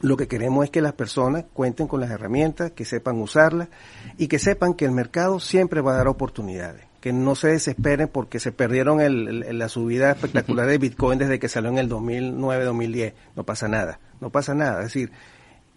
lo 0.00 0.16
que 0.16 0.28
queremos 0.28 0.64
es 0.64 0.70
que 0.70 0.80
las 0.80 0.92
personas 0.92 1.44
cuenten 1.52 1.86
con 1.86 2.00
las 2.00 2.10
herramientas, 2.10 2.72
que 2.72 2.84
sepan 2.84 3.20
usarlas 3.20 3.68
y 4.16 4.28
que 4.28 4.38
sepan 4.38 4.74
que 4.74 4.84
el 4.84 4.92
mercado 4.92 5.40
siempre 5.40 5.80
va 5.80 5.92
a 5.92 5.96
dar 5.96 6.08
oportunidades. 6.08 6.86
Que 7.00 7.12
no 7.12 7.34
se 7.34 7.48
desesperen 7.48 8.08
porque 8.08 8.40
se 8.40 8.52
perdieron 8.52 9.00
el, 9.00 9.58
la 9.58 9.68
subida 9.68 10.10
espectacular 10.10 10.66
de 10.66 10.78
Bitcoin 10.78 11.18
desde 11.18 11.38
que 11.38 11.48
salió 11.48 11.70
en 11.70 11.78
el 11.78 11.88
2009-2010. 11.88 13.14
No 13.36 13.44
pasa 13.44 13.68
nada, 13.68 14.00
no 14.20 14.30
pasa 14.30 14.54
nada. 14.54 14.80
Es 14.80 14.86
decir, 14.86 15.10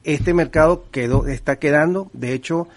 este 0.04 0.34
mercado 0.34 0.86
quedó, 0.92 1.28
está 1.28 1.58
quedando, 1.58 2.10
de 2.14 2.34
hecho, 2.34 2.68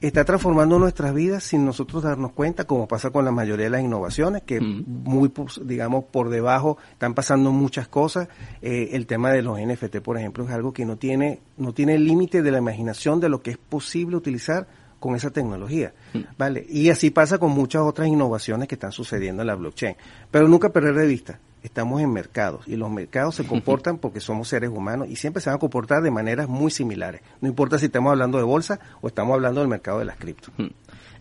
está 0.00 0.24
transformando 0.24 0.78
nuestras 0.78 1.14
vidas 1.14 1.44
sin 1.44 1.64
nosotros 1.64 2.02
darnos 2.02 2.32
cuenta, 2.32 2.64
como 2.64 2.88
pasa 2.88 3.10
con 3.10 3.24
la 3.24 3.30
mayoría 3.30 3.64
de 3.64 3.70
las 3.70 3.82
innovaciones, 3.82 4.42
que 4.42 4.60
mm. 4.60 4.84
muy, 4.86 5.30
digamos, 5.62 6.04
por 6.04 6.30
debajo 6.30 6.78
están 6.92 7.14
pasando 7.14 7.52
muchas 7.52 7.88
cosas. 7.88 8.28
Eh, 8.62 8.90
el 8.92 9.06
tema 9.06 9.30
de 9.30 9.42
los 9.42 9.60
NFT, 9.60 9.98
por 9.98 10.16
ejemplo, 10.16 10.44
es 10.44 10.50
algo 10.50 10.72
que 10.72 10.86
no 10.86 10.96
tiene, 10.96 11.40
no 11.58 11.74
tiene 11.74 11.98
límite 11.98 12.42
de 12.42 12.50
la 12.50 12.58
imaginación 12.58 13.20
de 13.20 13.28
lo 13.28 13.42
que 13.42 13.50
es 13.50 13.58
posible 13.58 14.16
utilizar 14.16 14.66
con 14.98 15.14
esa 15.14 15.30
tecnología, 15.30 15.92
mm. 16.14 16.18
¿vale? 16.38 16.64
Y 16.68 16.88
así 16.90 17.10
pasa 17.10 17.38
con 17.38 17.50
muchas 17.52 17.82
otras 17.82 18.08
innovaciones 18.08 18.68
que 18.68 18.76
están 18.76 18.92
sucediendo 18.92 19.42
en 19.42 19.48
la 19.48 19.54
blockchain. 19.54 19.96
Pero 20.30 20.48
nunca 20.48 20.70
perder 20.70 20.94
de 20.94 21.06
vista 21.06 21.40
estamos 21.62 22.00
en 22.00 22.12
mercados 22.12 22.66
y 22.66 22.76
los 22.76 22.90
mercados 22.90 23.34
se 23.34 23.46
comportan 23.46 23.98
porque 24.00 24.20
somos 24.20 24.48
seres 24.48 24.70
humanos 24.70 25.08
y 25.08 25.16
siempre 25.16 25.40
se 25.40 25.50
van 25.50 25.56
a 25.56 25.60
comportar 25.60 26.02
de 26.02 26.10
maneras 26.10 26.48
muy 26.48 26.70
similares. 26.70 27.22
No 27.40 27.48
importa 27.48 27.78
si 27.78 27.86
estamos 27.86 28.10
hablando 28.10 28.38
de 28.38 28.44
bolsa 28.44 28.80
o 29.00 29.08
estamos 29.08 29.34
hablando 29.34 29.60
del 29.60 29.68
mercado 29.68 29.98
de 29.98 30.04
las 30.04 30.16
cripto. 30.16 30.50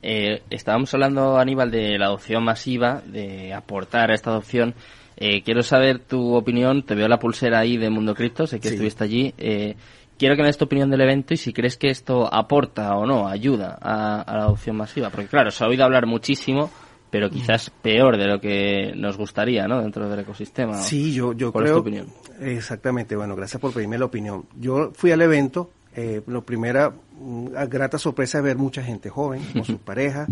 Eh, 0.01 0.43
estábamos 0.50 0.93
hablando, 0.93 1.38
Aníbal, 1.38 1.72
de 1.72 1.98
la 1.98 2.05
adopción 2.05 2.43
masiva, 2.43 3.01
de 3.05 3.53
aportar 3.53 4.12
a 4.12 4.15
esta 4.15 4.31
adopción. 4.31 4.74
Eh, 5.17 5.43
quiero 5.43 5.62
saber 5.62 6.00
tu 6.00 6.36
opinión. 6.36 6.84
Te 6.84 6.96
veo 6.96 7.08
la 7.08 7.19
pulsera 7.19 7.60
ahí 7.60 7.77
de 7.77 7.89
Mundo 7.89 8.15
Cripto, 8.15 8.48
sé 8.48 8.60
que 8.60 8.69
estuviste 8.69 9.03
allí. 9.03 9.34
Eh, 9.38 9.75
quiero 10.17 10.36
que 10.36 10.41
me 10.41 10.48
des 10.48 10.58
tu 10.58 10.65
opinión 10.65 10.89
del 10.89 11.01
evento 11.01 11.34
y 11.34 11.38
si 11.38 11.51
crees 11.51 11.75
que 11.77 11.89
esto 11.89 12.34
aporta 12.34 12.96
o 12.96 13.05
no, 13.05 13.27
ayuda 13.27 13.77
a, 13.81 14.22
a 14.22 14.38
la 14.38 14.43
adopción 14.43 14.77
masiva. 14.77 15.10
Porque 15.10 15.27
claro, 15.27 15.51
se 15.51 15.63
ha 15.63 15.67
oído 15.67 15.84
hablar 15.84 16.05
muchísimo, 16.05 16.72
pero 17.10 17.30
quizás 17.30 17.70
peor 17.70 18.18
de 18.18 18.28
lo 18.28 18.39
que 18.39 18.94
nos 18.96 19.18
gustaría, 19.18 19.68
¿no? 19.68 19.82
Dentro 19.82 20.08
del 20.10 20.20
ecosistema. 20.20 20.75
Sí, 20.75 21.13
yo, 21.13 21.34
yo 21.34 21.51
creo. 21.51 21.75
tu 21.75 21.80
opinión? 21.80 22.08
Exactamente, 22.39 23.16
bueno, 23.16 23.36
gracias 23.36 23.60
por 23.60 23.74
pedirme 23.74 23.98
la 23.98 24.06
opinión. 24.06 24.46
Yo 24.60 24.92
fui 24.94 25.12
al 25.12 25.22
evento, 25.22 25.72
eh, 25.96 26.22
lo 26.28 26.44
primera, 26.44 26.94
una 27.20 27.66
grata 27.66 27.98
sorpresa 27.98 28.38
es 28.38 28.44
ver 28.44 28.58
mucha 28.58 28.84
gente 28.84 29.10
joven 29.10 29.42
con 29.54 29.63
sus 29.66 29.80
parejas. 29.86 30.30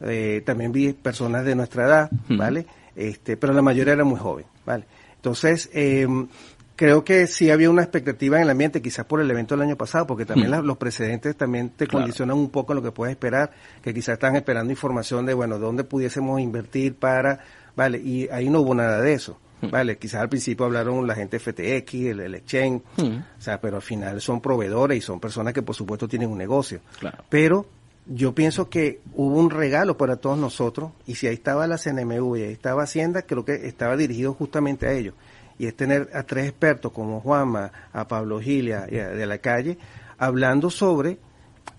Eh, 0.00 0.42
también 0.44 0.70
vi 0.70 0.92
personas 0.92 1.44
de 1.44 1.54
nuestra 1.54 1.86
edad, 1.86 2.10
¿vale? 2.28 2.66
Este, 2.94 3.36
pero 3.36 3.52
la 3.52 3.62
mayoría 3.62 3.94
era 3.94 4.04
muy 4.04 4.18
joven, 4.18 4.44
¿vale? 4.64 4.84
Entonces, 5.16 5.70
eh, 5.72 6.06
creo 6.78 7.02
que 7.02 7.26
sí 7.26 7.50
había 7.50 7.68
una 7.70 7.82
expectativa 7.82 8.36
en 8.36 8.44
el 8.44 8.50
ambiente, 8.50 8.80
quizás 8.80 9.04
por 9.04 9.20
el 9.20 9.28
evento 9.28 9.56
del 9.56 9.62
año 9.62 9.76
pasado, 9.76 10.06
porque 10.06 10.24
también 10.24 10.52
los 10.64 10.76
precedentes 10.76 11.36
también 11.36 11.70
te 11.70 11.88
condicionan 11.88 12.38
un 12.38 12.50
poco 12.50 12.72
lo 12.72 12.80
que 12.80 12.92
puedes 12.92 13.10
esperar, 13.10 13.50
que 13.82 13.92
quizás 13.92 14.12
están 14.12 14.36
esperando 14.36 14.70
información 14.70 15.26
de, 15.26 15.34
bueno, 15.34 15.58
dónde 15.58 15.82
pudiésemos 15.82 16.40
invertir 16.40 16.94
para, 16.94 17.40
vale, 17.74 17.98
y 17.98 18.28
ahí 18.28 18.48
no 18.48 18.60
hubo 18.60 18.76
nada 18.76 19.00
de 19.02 19.12
eso. 19.12 19.36
Vale, 19.60 19.98
quizás 19.98 20.20
al 20.20 20.28
principio 20.28 20.66
hablaron 20.66 21.04
la 21.04 21.16
gente 21.16 21.40
FTX, 21.40 21.94
el, 21.94 22.20
el 22.20 22.34
exchange, 22.36 22.80
o 22.96 23.42
sea, 23.42 23.60
pero 23.60 23.74
al 23.74 23.82
final 23.82 24.20
son 24.20 24.40
proveedores 24.40 24.98
y 24.98 25.00
son 25.00 25.18
personas 25.18 25.52
que 25.52 25.62
por 25.62 25.74
supuesto 25.74 26.06
tienen 26.06 26.30
un 26.30 26.38
negocio. 26.38 26.80
Pero 27.28 27.66
yo 28.06 28.36
pienso 28.36 28.70
que 28.70 29.00
hubo 29.14 29.36
un 29.36 29.50
regalo 29.50 29.96
para 29.96 30.14
todos 30.14 30.38
nosotros 30.38 30.92
y 31.08 31.16
si 31.16 31.26
ahí 31.26 31.34
estaba 31.34 31.66
la 31.66 31.76
CNMV 31.76 32.36
y 32.36 32.42
ahí 32.44 32.52
estaba 32.52 32.84
Hacienda, 32.84 33.22
creo 33.22 33.44
que 33.44 33.66
estaba 33.66 33.96
dirigido 33.96 34.32
justamente 34.32 34.86
a 34.86 34.92
ellos 34.92 35.14
y 35.58 35.66
es 35.66 35.76
tener 35.76 36.10
a 36.14 36.22
tres 36.22 36.48
expertos 36.48 36.92
como 36.92 37.20
Juanma, 37.20 37.72
a 37.92 38.06
Pablo 38.06 38.40
Gilia 38.40 38.86
y 38.90 38.98
a 38.98 39.08
de 39.08 39.26
la 39.26 39.38
calle, 39.38 39.78
hablando 40.18 40.70
sobre 40.70 41.18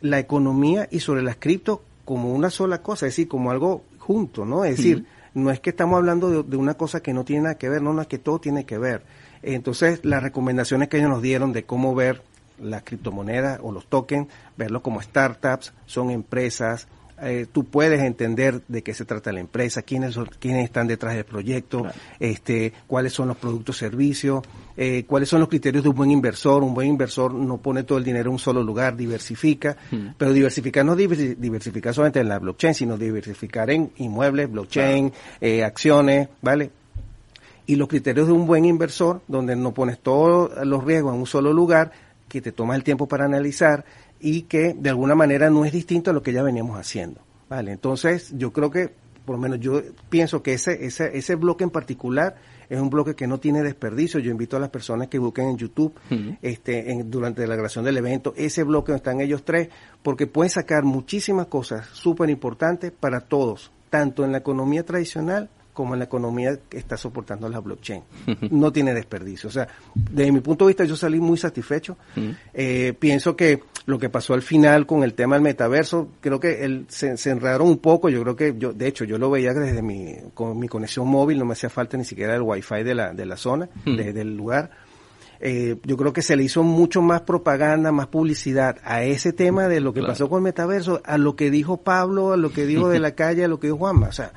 la 0.02 0.20
economía 0.20 0.88
y 0.92 1.00
sobre 1.00 1.22
las 1.22 1.38
cripto 1.38 1.84
como 2.06 2.34
una 2.34 2.50
sola 2.50 2.82
cosa, 2.82 3.06
es 3.06 3.14
decir, 3.14 3.28
como 3.28 3.52
algo 3.52 3.84
junto, 4.00 4.46
¿no? 4.46 4.66
Es 4.66 4.78
decir, 4.78 5.06
no 5.34 5.52
es 5.52 5.60
que 5.60 5.70
estamos 5.70 5.98
hablando 5.98 6.44
de, 6.44 6.58
una 6.58 6.74
cosa 6.74 7.02
que 7.02 7.14
no 7.14 7.24
tiene 7.24 7.44
nada 7.44 7.56
que 7.56 7.70
ver, 7.70 7.82
no, 7.82 7.94
no 7.94 8.02
es 8.02 8.08
que 8.08 8.18
todo 8.18 8.40
tiene 8.40 8.66
que 8.66 8.78
ver. 8.78 9.04
Entonces, 9.44 10.04
las 10.04 10.24
recomendaciones 10.24 10.90
que 10.90 10.98
ellos 10.98 11.10
nos 11.10 11.22
dieron 11.22 11.54
de 11.54 11.64
cómo 11.64 11.94
ver 11.96 12.24
las 12.60 12.84
criptomonedas 12.84 13.60
o 13.62 13.72
los 13.72 13.86
tokens, 13.88 14.28
verlos 14.58 14.82
como 14.82 15.02
startups, 15.02 15.74
son 15.86 16.10
empresas, 16.10 16.88
eh, 17.22 17.48
tú 17.52 17.66
puedes 17.66 18.02
entender 18.02 18.62
de 18.68 18.82
qué 18.82 18.94
se 18.94 19.06
trata 19.06 19.32
la 19.32 19.40
empresa, 19.40 19.82
quiénes 19.82 20.14
son, 20.14 20.30
quiénes 20.40 20.66
están 20.66 20.88
detrás 20.88 21.16
del 21.16 21.26
proyecto, 21.26 21.86
este, 22.20 22.74
cuáles 22.88 23.14
son 23.14 23.28
los 23.28 23.38
productos, 23.38 23.78
servicios, 23.78 24.44
eh, 24.78 25.04
cuáles 25.06 25.30
son 25.30 25.40
los 25.40 25.50
criterios 25.50 25.84
de 25.84 25.90
un 25.90 25.96
buen 25.96 26.12
inversor. 26.12 26.64
Un 26.64 26.74
buen 26.74 26.88
inversor 26.88 27.34
no 27.34 27.58
pone 27.58 27.84
todo 27.84 27.98
el 27.98 28.04
dinero 28.04 28.30
en 28.30 28.34
un 28.34 28.40
solo 28.40 28.64
lugar, 28.64 28.96
diversifica, 28.96 29.76
hmm. 29.92 30.08
pero 30.18 30.34
diversificar 30.34 30.86
no 30.86 30.96
diversificar 30.96 31.94
solamente 31.94 32.20
en 32.20 32.30
la 32.30 32.40
blockchain, 32.40 32.74
sino 32.74 32.98
diversificar 32.98 33.70
en 33.70 33.92
inmuebles, 33.98 34.52
blockchain, 34.52 35.12
eh, 35.42 35.64
acciones, 35.64 36.30
¿vale? 36.42 36.72
Y 37.66 37.76
los 37.76 37.88
criterios 37.88 38.28
de 38.28 38.34
un 38.34 38.48
buen 38.48 38.66
inversor, 38.66 39.22
donde 39.28 39.56
no 39.56 39.74
pones 39.74 40.00
todos 40.00 40.66
los 40.66 40.84
riesgos 40.84 41.14
en 41.14 41.20
un 41.20 41.28
solo 41.28 41.54
lugar, 41.54 41.92
que 42.30 42.42
te 42.42 42.52
toma 42.52 42.76
el 42.76 42.84
tiempo 42.84 43.08
para 43.08 43.26
analizar, 43.26 43.84
y 44.20 44.44
que 44.44 44.74
de 44.74 44.90
alguna 44.90 45.16
manera 45.16 45.50
no 45.50 45.66
es 45.66 45.72
distinto 45.72 46.12
a 46.12 46.14
lo 46.14 46.22
que 46.22 46.34
ya 46.34 46.44
veníamos 46.44 46.78
haciendo. 46.78 47.22
Vale, 47.50 47.72
entonces 47.72 48.32
yo 48.38 48.54
creo 48.54 48.70
que, 48.70 48.94
por 49.26 49.36
lo 49.36 49.42
menos 49.42 49.60
yo 49.60 49.82
pienso 50.10 50.44
que 50.44 50.54
ese, 50.54 50.86
ese, 50.86 51.18
ese 51.18 51.36
bloque 51.36 51.64
en 51.64 51.70
particular 51.72 52.36
es 52.70 52.80
un 52.80 52.90
bloque 52.90 53.16
que 53.16 53.28
no 53.28 53.40
tiene 53.40 53.64
desperdicio. 53.64 54.20
Yo 54.20 54.32
invito 54.32 54.56
a 54.56 54.60
las 54.60 54.70
personas 54.70 55.08
que 55.08 55.18
busquen 55.18 55.50
en 55.50 55.58
YouTube 55.58 55.94
este, 56.42 56.92
en, 56.92 57.10
durante 57.10 57.46
la 57.48 57.56
grabación 57.56 57.84
del 57.84 57.98
evento 57.98 58.34
ese 58.38 58.64
bloque 58.64 58.92
donde 58.92 59.00
están 59.00 59.22
ellos 59.22 59.44
tres, 59.44 59.70
porque 60.04 60.28
pueden 60.28 60.52
sacar 60.52 60.84
muchísimas 60.84 61.48
cosas 61.48 61.88
súper 61.88 62.30
importantes 62.30 62.92
para 62.92 63.22
todos, 63.22 63.72
tanto 63.90 64.24
en 64.24 64.32
la 64.32 64.38
economía 64.38 64.86
tradicional 64.86 65.50
como 65.80 65.94
en 65.96 66.00
la 66.00 66.06
economía 66.06 66.60
que 66.68 66.78
está 66.78 66.98
soportando 66.98 67.48
la 67.48 67.60
blockchain. 67.62 68.04
No 68.52 68.70
tiene 68.74 68.94
desperdicio. 68.94 69.48
O 69.48 69.52
sea, 69.52 69.66
desde 69.96 70.30
mi 70.30 70.42
punto 70.42 70.66
de 70.66 70.72
vista 70.72 70.84
yo 70.84 70.98
salí 70.98 71.22
muy 71.22 71.38
satisfecho. 71.38 71.96
Eh, 72.54 72.94
pienso 73.00 73.38
que 73.38 73.64
lo 73.86 73.98
que 73.98 74.10
pasó 74.10 74.34
al 74.34 74.42
final 74.42 74.86
con 74.86 75.06
el 75.06 75.14
tema 75.14 75.38
del 75.38 75.44
metaverso, 75.44 76.10
creo 76.20 76.38
que 76.38 76.66
él 76.66 76.86
se, 76.90 77.14
enredaron 77.30 77.70
un 77.70 77.78
poco. 77.78 78.10
Yo 78.10 78.22
creo 78.24 78.36
que 78.36 78.56
yo, 78.58 78.74
de 78.74 78.88
hecho, 78.88 79.06
yo 79.06 79.18
lo 79.18 79.30
veía 79.30 79.54
desde 79.54 79.82
mi, 79.82 80.18
con 80.34 80.60
mi 80.60 80.68
conexión 80.68 81.08
móvil, 81.08 81.40
no 81.40 81.46
me 81.46 81.54
hacía 81.54 81.70
falta 81.70 81.96
ni 81.96 82.04
siquiera 82.04 82.36
el 82.36 82.42
wifi 82.42 82.84
de 82.84 82.96
la, 82.96 83.14
de 83.14 83.26
la 83.26 83.38
zona, 83.38 83.70
desde 83.86 84.20
el 84.20 84.36
lugar. 84.36 84.72
Eh, 85.40 85.78
yo 85.86 85.96
creo 85.96 86.12
que 86.12 86.22
se 86.22 86.36
le 86.36 86.44
hizo 86.44 86.62
mucho 86.62 87.02
más 87.02 87.22
propaganda, 87.22 87.94
más 87.94 88.08
publicidad 88.08 88.80
a 88.84 89.04
ese 89.04 89.32
tema 89.32 89.70
de 89.70 89.80
lo 89.80 89.94
que 89.94 90.02
pasó 90.02 90.28
con 90.28 90.40
el 90.40 90.44
metaverso, 90.44 91.02
a 91.06 91.18
lo 91.18 91.38
que 91.38 91.50
dijo 91.50 91.78
Pablo, 91.78 92.34
a 92.34 92.38
lo 92.38 92.52
que 92.52 92.66
dijo 92.66 92.90
de 92.90 93.00
la 93.00 93.16
calle, 93.16 93.46
a 93.46 93.48
lo 93.48 93.62
que 93.62 93.68
dijo 93.68 93.78
Juanma. 93.78 94.10
O 94.10 94.12
sea, 94.12 94.34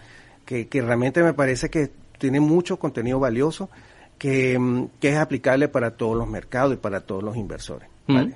que, 0.68 0.82
realmente 0.82 1.22
me 1.22 1.34
parece 1.34 1.70
que 1.70 1.90
tiene 2.18 2.40
mucho 2.40 2.78
contenido 2.78 3.18
valioso 3.18 3.70
que, 4.18 4.58
mm, 4.58 4.88
es 5.00 5.16
aplicable 5.16 5.68
para 5.68 5.96
todos 5.96 6.16
los 6.16 6.28
mercados 6.28 6.74
y 6.74 6.76
para 6.76 7.00
todos 7.00 7.22
los 7.22 7.36
inversores. 7.36 7.88
Mm. 8.06 8.32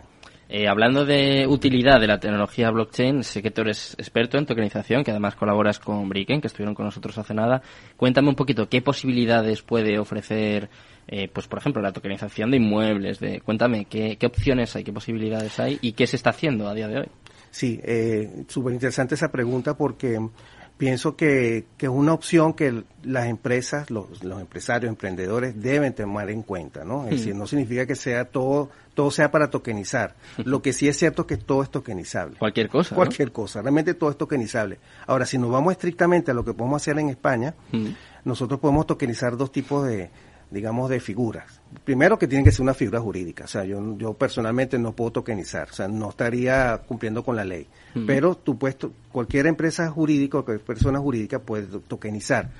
Eh, 0.48 0.68
hablando 0.68 1.04
de 1.04 1.44
utilidad 1.48 2.00
de 2.00 2.06
la 2.06 2.20
tecnología 2.20 2.70
blockchain, 2.70 3.24
sé 3.24 3.42
que 3.42 3.50
tú 3.50 3.62
eres 3.62 3.96
experto 3.98 4.38
en 4.38 4.46
tokenización, 4.46 5.02
que 5.02 5.10
además 5.10 5.34
colaboras 5.34 5.80
con 5.80 6.08
Bricken, 6.08 6.40
que 6.40 6.46
estuvieron 6.46 6.74
con 6.74 6.84
nosotros 6.84 7.18
hace 7.18 7.34
nada. 7.34 7.62
Cuéntame 7.96 8.28
un 8.28 8.36
poquito 8.36 8.68
qué 8.68 8.80
posibilidades 8.80 9.62
puede 9.62 9.98
ofrecer, 9.98 10.70
eh, 11.08 11.28
pues 11.32 11.48
por 11.48 11.58
ejemplo, 11.58 11.82
la 11.82 11.92
tokenización 11.92 12.52
de 12.52 12.58
inmuebles. 12.58 13.18
De, 13.18 13.40
cuéntame 13.40 13.86
qué, 13.86 14.16
qué 14.18 14.26
opciones 14.26 14.76
hay, 14.76 14.84
qué 14.84 14.92
posibilidades 14.92 15.58
hay 15.58 15.78
y 15.82 15.92
qué 15.94 16.06
se 16.06 16.14
está 16.14 16.30
haciendo 16.30 16.68
a 16.68 16.74
día 16.74 16.86
de 16.86 17.00
hoy. 17.00 17.08
Sí, 17.50 17.80
eh, 17.82 18.44
súper 18.48 18.74
interesante 18.74 19.14
esa 19.14 19.32
pregunta 19.32 19.76
porque 19.76 20.20
pienso 20.78 21.16
que, 21.16 21.64
que, 21.78 21.86
es 21.86 21.92
una 21.92 22.12
opción 22.12 22.52
que 22.52 22.84
las 23.02 23.26
empresas, 23.26 23.90
los, 23.90 24.22
los, 24.22 24.40
empresarios, 24.40 24.88
emprendedores 24.88 25.60
deben 25.60 25.94
tomar 25.94 26.30
en 26.30 26.42
cuenta, 26.42 26.84
¿no? 26.84 27.04
Es 27.04 27.10
decir, 27.10 27.34
no 27.34 27.46
significa 27.46 27.86
que 27.86 27.94
sea 27.94 28.26
todo, 28.26 28.70
todo 28.94 29.10
sea 29.10 29.30
para 29.30 29.50
tokenizar. 29.50 30.14
Lo 30.44 30.62
que 30.62 30.72
sí 30.72 30.88
es 30.88 30.98
cierto 30.98 31.22
es 31.22 31.28
que 31.28 31.36
todo 31.36 31.62
es 31.62 31.70
tokenizable. 31.70 32.38
Cualquier 32.38 32.68
cosa. 32.68 32.94
Cualquier 32.94 33.32
cosa, 33.32 33.62
realmente 33.62 33.94
todo 33.94 34.10
es 34.10 34.18
tokenizable. 34.18 34.78
Ahora, 35.06 35.24
si 35.26 35.38
nos 35.38 35.50
vamos 35.50 35.72
estrictamente 35.72 36.30
a 36.30 36.34
lo 36.34 36.44
que 36.44 36.52
podemos 36.52 36.82
hacer 36.82 36.98
en 36.98 37.08
España, 37.08 37.54
nosotros 38.24 38.60
podemos 38.60 38.86
tokenizar 38.86 39.36
dos 39.36 39.52
tipos 39.52 39.86
de, 39.86 40.10
digamos, 40.50 40.88
de 40.90 41.00
figuras. 41.00 41.60
Primero 41.84 42.18
que 42.18 42.28
tiene 42.28 42.44
que 42.44 42.52
ser 42.52 42.62
una 42.62 42.74
figura 42.74 43.00
jurídica, 43.00 43.44
o 43.44 43.48
sea, 43.48 43.64
yo, 43.64 43.96
yo 43.98 44.14
personalmente 44.14 44.78
no 44.78 44.92
puedo 44.92 45.12
tokenizar, 45.12 45.68
o 45.70 45.72
sea, 45.72 45.88
no 45.88 46.10
estaría 46.10 46.82
cumpliendo 46.86 47.24
con 47.24 47.36
la 47.36 47.44
ley. 47.44 47.66
Pero 48.06 48.34
tú 48.34 48.58
puedes, 48.58 48.76
cualquier 49.10 49.46
empresa 49.46 49.90
jurídica 49.90 50.38
o 50.38 50.44
cualquier 50.44 50.66
persona 50.66 50.98
jurídica 50.98 51.38
puede 51.38 51.66
tokenizar. 51.80 52.50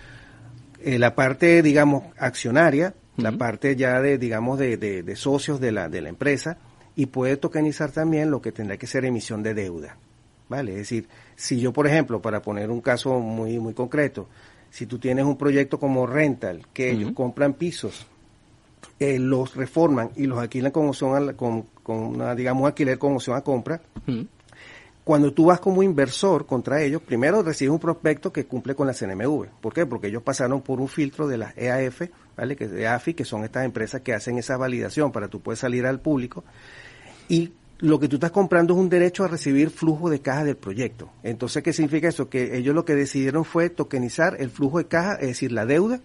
Eh, 0.82 0.98
la 0.98 1.14
parte, 1.14 1.62
digamos, 1.62 2.04
accionaria, 2.18 2.94
la 3.16 3.32
parte 3.32 3.76
ya 3.76 4.00
de, 4.00 4.18
digamos, 4.18 4.58
de, 4.58 4.76
de, 4.76 5.16
socios 5.16 5.60
de 5.60 5.72
la, 5.72 5.88
de 5.88 6.00
la 6.00 6.08
empresa, 6.08 6.58
y 6.94 7.06
puede 7.06 7.36
tokenizar 7.36 7.92
también 7.92 8.30
lo 8.30 8.40
que 8.40 8.52
tendrá 8.52 8.76
que 8.78 8.86
ser 8.86 9.04
emisión 9.04 9.42
de 9.42 9.54
deuda. 9.54 9.96
¿Vale? 10.48 10.72
Es 10.72 10.78
decir, 10.78 11.08
si 11.34 11.58
yo, 11.58 11.72
por 11.72 11.86
ejemplo, 11.86 12.22
para 12.22 12.40
poner 12.40 12.70
un 12.70 12.80
caso 12.80 13.18
muy, 13.18 13.58
muy 13.58 13.74
concreto, 13.74 14.28
si 14.76 14.84
tú 14.84 14.98
tienes 14.98 15.24
un 15.24 15.38
proyecto 15.38 15.80
como 15.80 16.06
rental, 16.06 16.66
que 16.74 16.90
ellos 16.90 17.12
compran 17.12 17.54
pisos, 17.54 18.06
eh, 19.00 19.18
los 19.18 19.56
reforman 19.56 20.10
y 20.16 20.26
los 20.26 20.38
alquilan 20.38 20.70
con 20.70 20.86
opción 20.86 21.16
a, 21.16 21.32
con, 21.32 21.62
con 21.82 21.96
una, 21.96 22.34
digamos, 22.34 22.66
alquiler 22.66 22.98
con 22.98 23.14
opción 23.14 23.38
a 23.38 23.40
compra, 23.40 23.80
cuando 25.02 25.32
tú 25.32 25.46
vas 25.46 25.60
como 25.60 25.82
inversor 25.82 26.44
contra 26.44 26.82
ellos, 26.82 27.00
primero 27.00 27.42
recibes 27.42 27.72
un 27.72 27.78
prospecto 27.78 28.30
que 28.30 28.44
cumple 28.44 28.74
con 28.74 28.86
la 28.86 28.92
CNMV. 28.92 29.46
¿Por 29.62 29.72
qué? 29.72 29.86
Porque 29.86 30.08
ellos 30.08 30.22
pasaron 30.22 30.60
por 30.60 30.78
un 30.78 30.88
filtro 30.88 31.26
de 31.26 31.38
las 31.38 31.56
EAF, 31.56 32.10
¿vale? 32.36 32.54
Que 32.54 32.68
de 32.68 32.86
AFI, 32.86 33.14
que 33.14 33.24
son 33.24 33.44
estas 33.44 33.64
empresas 33.64 34.02
que 34.02 34.12
hacen 34.12 34.36
esa 34.36 34.58
validación 34.58 35.10
para 35.10 35.28
tú 35.28 35.40
puedes 35.40 35.58
salir 35.58 35.86
al 35.86 36.00
público. 36.00 36.44
Y 37.30 37.52
lo 37.78 38.00
que 38.00 38.08
tú 38.08 38.16
estás 38.16 38.30
comprando 38.30 38.74
es 38.74 38.80
un 38.80 38.88
derecho 38.88 39.24
a 39.24 39.28
recibir 39.28 39.70
flujo 39.70 40.08
de 40.08 40.20
caja 40.20 40.44
del 40.44 40.56
proyecto. 40.56 41.10
Entonces, 41.22 41.62
¿qué 41.62 41.72
significa 41.72 42.08
eso? 42.08 42.28
Que 42.28 42.56
ellos 42.56 42.74
lo 42.74 42.84
que 42.84 42.94
decidieron 42.94 43.44
fue 43.44 43.68
tokenizar 43.68 44.36
el 44.40 44.50
flujo 44.50 44.78
de 44.78 44.86
caja, 44.86 45.14
es 45.14 45.28
decir, 45.28 45.52
la 45.52 45.66
deuda, 45.66 46.00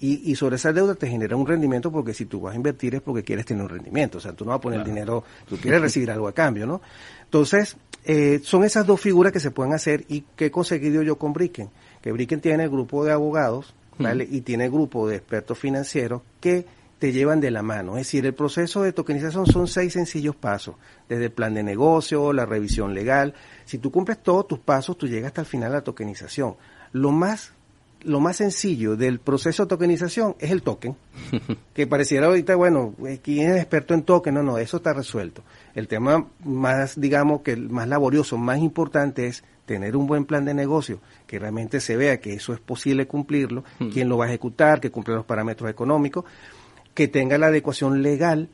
y, 0.00 0.30
y, 0.30 0.36
sobre 0.36 0.56
esa 0.56 0.72
deuda 0.72 0.94
te 0.94 1.08
genera 1.08 1.34
un 1.34 1.46
rendimiento 1.46 1.90
porque 1.90 2.14
si 2.14 2.26
tú 2.26 2.40
vas 2.40 2.52
a 2.52 2.56
invertir 2.56 2.94
es 2.94 3.00
porque 3.00 3.24
quieres 3.24 3.46
tener 3.46 3.62
un 3.62 3.68
rendimiento. 3.68 4.18
O 4.18 4.20
sea, 4.20 4.32
tú 4.32 4.44
no 4.44 4.50
vas 4.50 4.58
a 4.58 4.60
poner 4.60 4.84
dinero, 4.84 5.24
tú 5.48 5.56
quieres 5.56 5.80
recibir 5.80 6.10
algo 6.10 6.28
a 6.28 6.32
cambio, 6.32 6.66
¿no? 6.66 6.80
Entonces, 7.24 7.76
eh, 8.04 8.40
son 8.42 8.64
esas 8.64 8.86
dos 8.86 9.00
figuras 9.00 9.32
que 9.32 9.40
se 9.40 9.50
pueden 9.50 9.72
hacer 9.72 10.04
y 10.08 10.22
que 10.36 10.46
he 10.46 10.50
conseguido 10.50 11.02
yo 11.02 11.16
con 11.16 11.32
Bricken. 11.32 11.68
Que 12.00 12.12
Bricken 12.12 12.40
tiene 12.40 12.64
el 12.64 12.70
grupo 12.70 13.04
de 13.04 13.12
abogados, 13.12 13.74
¿vale? 13.98 14.28
Y 14.30 14.42
tiene 14.42 14.66
el 14.66 14.70
grupo 14.70 15.08
de 15.08 15.16
expertos 15.16 15.58
financieros 15.58 16.22
que 16.40 16.64
te 16.98 17.12
llevan 17.12 17.40
de 17.40 17.50
la 17.50 17.62
mano. 17.62 17.96
Es 17.96 18.06
decir, 18.06 18.26
el 18.26 18.34
proceso 18.34 18.82
de 18.82 18.92
tokenización 18.92 19.46
son 19.46 19.66
seis 19.66 19.92
sencillos 19.92 20.36
pasos, 20.36 20.76
desde 21.08 21.26
el 21.26 21.32
plan 21.32 21.54
de 21.54 21.62
negocio, 21.62 22.32
la 22.32 22.46
revisión 22.46 22.94
legal. 22.94 23.34
Si 23.64 23.78
tú 23.78 23.90
cumples 23.90 24.22
todos 24.22 24.48
tus 24.48 24.58
pasos, 24.58 24.98
tú 24.98 25.06
llegas 25.06 25.28
hasta 25.28 25.42
el 25.42 25.46
final 25.46 25.72
a 25.72 25.76
la 25.76 25.84
tokenización. 25.84 26.56
Lo 26.92 27.12
más 27.12 27.52
lo 28.02 28.20
más 28.20 28.36
sencillo 28.36 28.96
del 28.96 29.18
proceso 29.18 29.64
de 29.64 29.68
tokenización 29.68 30.36
es 30.38 30.50
el 30.50 30.62
token, 30.62 30.96
que 31.74 31.86
pareciera 31.86 32.26
ahorita, 32.26 32.54
bueno, 32.54 32.94
¿quién 33.22 33.50
es 33.50 33.56
experto 33.56 33.94
en 33.94 34.02
token? 34.02 34.34
No, 34.34 34.42
no, 34.42 34.58
eso 34.58 34.76
está 34.76 34.92
resuelto. 34.92 35.42
El 35.74 35.88
tema 35.88 36.26
más, 36.44 37.00
digamos, 37.00 37.42
que 37.42 37.52
el 37.52 37.68
más 37.70 37.88
laborioso, 37.88 38.38
más 38.38 38.58
importante 38.58 39.26
es 39.26 39.42
tener 39.66 39.96
un 39.96 40.06
buen 40.06 40.24
plan 40.24 40.44
de 40.44 40.54
negocio, 40.54 41.00
que 41.26 41.38
realmente 41.38 41.80
se 41.80 41.96
vea 41.96 42.20
que 42.20 42.34
eso 42.34 42.52
es 42.52 42.60
posible 42.60 43.06
cumplirlo, 43.06 43.64
hmm. 43.78 43.88
quién 43.88 44.08
lo 44.08 44.16
va 44.16 44.26
a 44.26 44.28
ejecutar, 44.28 44.80
que 44.80 44.90
cumpla 44.90 45.16
los 45.16 45.26
parámetros 45.26 45.70
económicos, 45.70 46.24
que 46.98 47.06
tenga 47.06 47.38
la 47.38 47.46
adecuación 47.46 48.02
legal, 48.02 48.48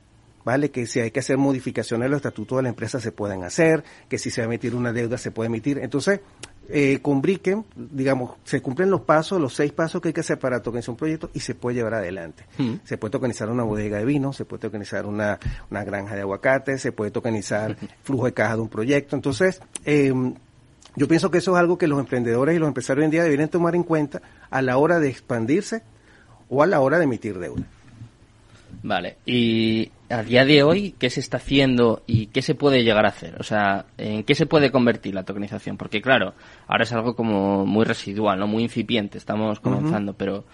¿vale? 0.45 0.71
Que 0.71 0.85
si 0.85 1.01
hay 1.01 1.11
que 1.11 1.21
hacer 1.21 1.39
modificaciones 1.39 2.05
a 2.05 2.09
los 2.11 2.19
estatutos 2.19 2.59
de 2.59 2.65
la 2.65 2.69
empresa 2.69 3.01
se 3.01 3.11
pueden 3.11 3.43
hacer, 3.43 3.83
que 4.07 4.19
si 4.19 4.29
se 4.29 4.43
va 4.43 4.45
a 4.45 4.49
emitir 4.49 4.75
una 4.75 4.93
deuda 4.93 5.17
se 5.17 5.31
puede 5.31 5.47
emitir. 5.47 5.79
Entonces, 5.79 6.21
eh, 6.69 6.99
con 7.01 7.23
Bricken, 7.23 7.65
digamos, 7.75 8.33
se 8.45 8.61
cumplen 8.61 8.91
los 8.91 9.01
pasos, 9.01 9.41
los 9.41 9.55
seis 9.55 9.73
pasos 9.73 10.03
que 10.03 10.09
hay 10.09 10.13
que 10.13 10.21
hacer 10.21 10.39
para 10.39 10.61
tokenizar 10.61 10.91
un 10.91 10.99
proyecto 10.99 11.31
y 11.33 11.41
se 11.41 11.55
puede 11.55 11.77
llevar 11.77 11.95
adelante. 11.95 12.45
Hmm. 12.59 12.75
Se 12.85 12.99
puede 12.99 13.13
tokenizar 13.13 13.49
una 13.49 13.63
bodega 13.63 13.97
de 13.97 14.05
vino, 14.05 14.35
se 14.35 14.45
puede 14.45 14.61
tokenizar 14.61 15.07
una, 15.07 15.39
una 15.71 15.83
granja 15.83 16.15
de 16.15 16.21
aguacate, 16.21 16.77
se 16.77 16.93
puede 16.93 17.11
tokenizar 17.11 17.79
flujo 18.03 18.27
de 18.27 18.35
caja 18.35 18.57
de 18.57 18.61
un 18.61 18.69
proyecto. 18.69 19.17
Entonces, 19.17 19.63
eh, 19.87 20.13
yo 20.97 21.09
pienso 21.09 21.31
que 21.31 21.39
eso 21.39 21.53
es 21.53 21.59
algo 21.59 21.79
que 21.79 21.89
los 21.89 21.99
emprendedores 21.99 22.55
y 22.55 22.59
los 22.59 22.69
empresarios 22.69 23.01
hoy 23.01 23.05
en 23.07 23.11
día 23.11 23.23
deberían 23.23 23.49
tomar 23.49 23.75
en 23.75 23.85
cuenta 23.85 24.21
a 24.51 24.61
la 24.61 24.77
hora 24.77 25.01
de 25.01 25.09
expandirse 25.09 25.83
o 26.51 26.63
a 26.63 26.67
la 26.67 26.81
hora 26.81 26.99
de 26.99 27.05
emitir 27.05 27.39
deuda. 27.39 27.65
Vale, 28.83 29.16
y 29.26 29.90
a 30.09 30.23
día 30.23 30.45
de 30.45 30.62
hoy, 30.62 30.95
¿qué 30.99 31.11
se 31.11 31.21
está 31.21 31.38
haciendo 31.38 32.02
y 32.07 32.26
qué 32.26 32.43
se 32.43 32.54
puede 32.54 32.83
llegar 32.83 33.04
a 33.04 33.09
hacer? 33.09 33.37
O 33.40 33.43
sea, 33.43 33.87
¿en 33.99 34.25
qué 34.25 34.35
se 34.35 34.47
puede 34.47 34.71
convertir 34.71 35.14
la 35.14 35.25
tokenización? 35.25 35.76
Porque 35.76 36.00
claro, 36.00 36.35
ahora 36.66 36.85
es 36.85 36.93
algo 36.93 37.14
como 37.14 37.66
muy 37.66 37.85
residual, 37.85 38.38
no 38.38 38.47
muy 38.47 38.62
incipiente, 38.64 39.19
estamos 39.19 39.61
comenzando, 39.61 40.14
pero 40.14 40.45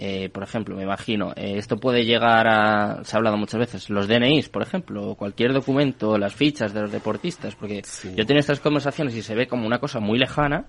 eh, 0.00 0.28
por 0.28 0.44
ejemplo, 0.44 0.76
me 0.76 0.84
imagino, 0.84 1.32
eh, 1.34 1.54
esto 1.56 1.76
puede 1.76 2.04
llegar 2.04 2.46
a, 2.46 3.02
se 3.02 3.16
ha 3.16 3.18
hablado 3.18 3.36
muchas 3.36 3.58
veces, 3.58 3.90
los 3.90 4.06
DNIs, 4.06 4.48
por 4.48 4.62
ejemplo, 4.62 5.10
o 5.10 5.14
cualquier 5.16 5.52
documento, 5.52 6.16
las 6.16 6.34
fichas 6.36 6.72
de 6.72 6.82
los 6.82 6.92
deportistas, 6.92 7.56
porque 7.56 7.82
yo 8.14 8.24
tengo 8.24 8.38
estas 8.38 8.60
conversaciones 8.60 9.16
y 9.16 9.22
se 9.22 9.34
ve 9.34 9.48
como 9.48 9.66
una 9.66 9.80
cosa 9.80 9.98
muy 9.98 10.16
lejana, 10.16 10.66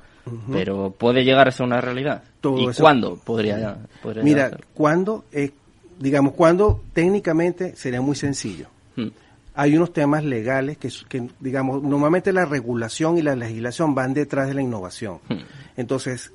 pero 0.51 0.89
puede 0.97 1.23
llegar 1.23 1.47
a 1.47 1.51
ser 1.51 1.67
una 1.67 1.79
realidad. 1.79 2.23
¿Y 2.43 2.67
cuándo 2.79 3.19
podría, 3.23 3.77
podría 4.01 4.23
Mira, 4.23 4.57
¿cuándo? 4.73 5.25
Eh, 5.31 5.51
digamos, 5.99 6.33
cuándo 6.33 6.83
técnicamente 6.93 7.75
sería 7.75 8.01
muy 8.01 8.15
sencillo. 8.15 8.67
Hmm. 8.95 9.09
Hay 9.53 9.75
unos 9.75 9.93
temas 9.93 10.23
legales 10.23 10.77
que, 10.77 10.89
que, 11.07 11.29
digamos, 11.39 11.83
normalmente 11.83 12.31
la 12.31 12.45
regulación 12.45 13.17
y 13.17 13.21
la 13.21 13.35
legislación 13.35 13.93
van 13.93 14.13
detrás 14.13 14.47
de 14.47 14.53
la 14.53 14.61
innovación. 14.61 15.19
Hmm. 15.27 15.39
Entonces, 15.77 16.31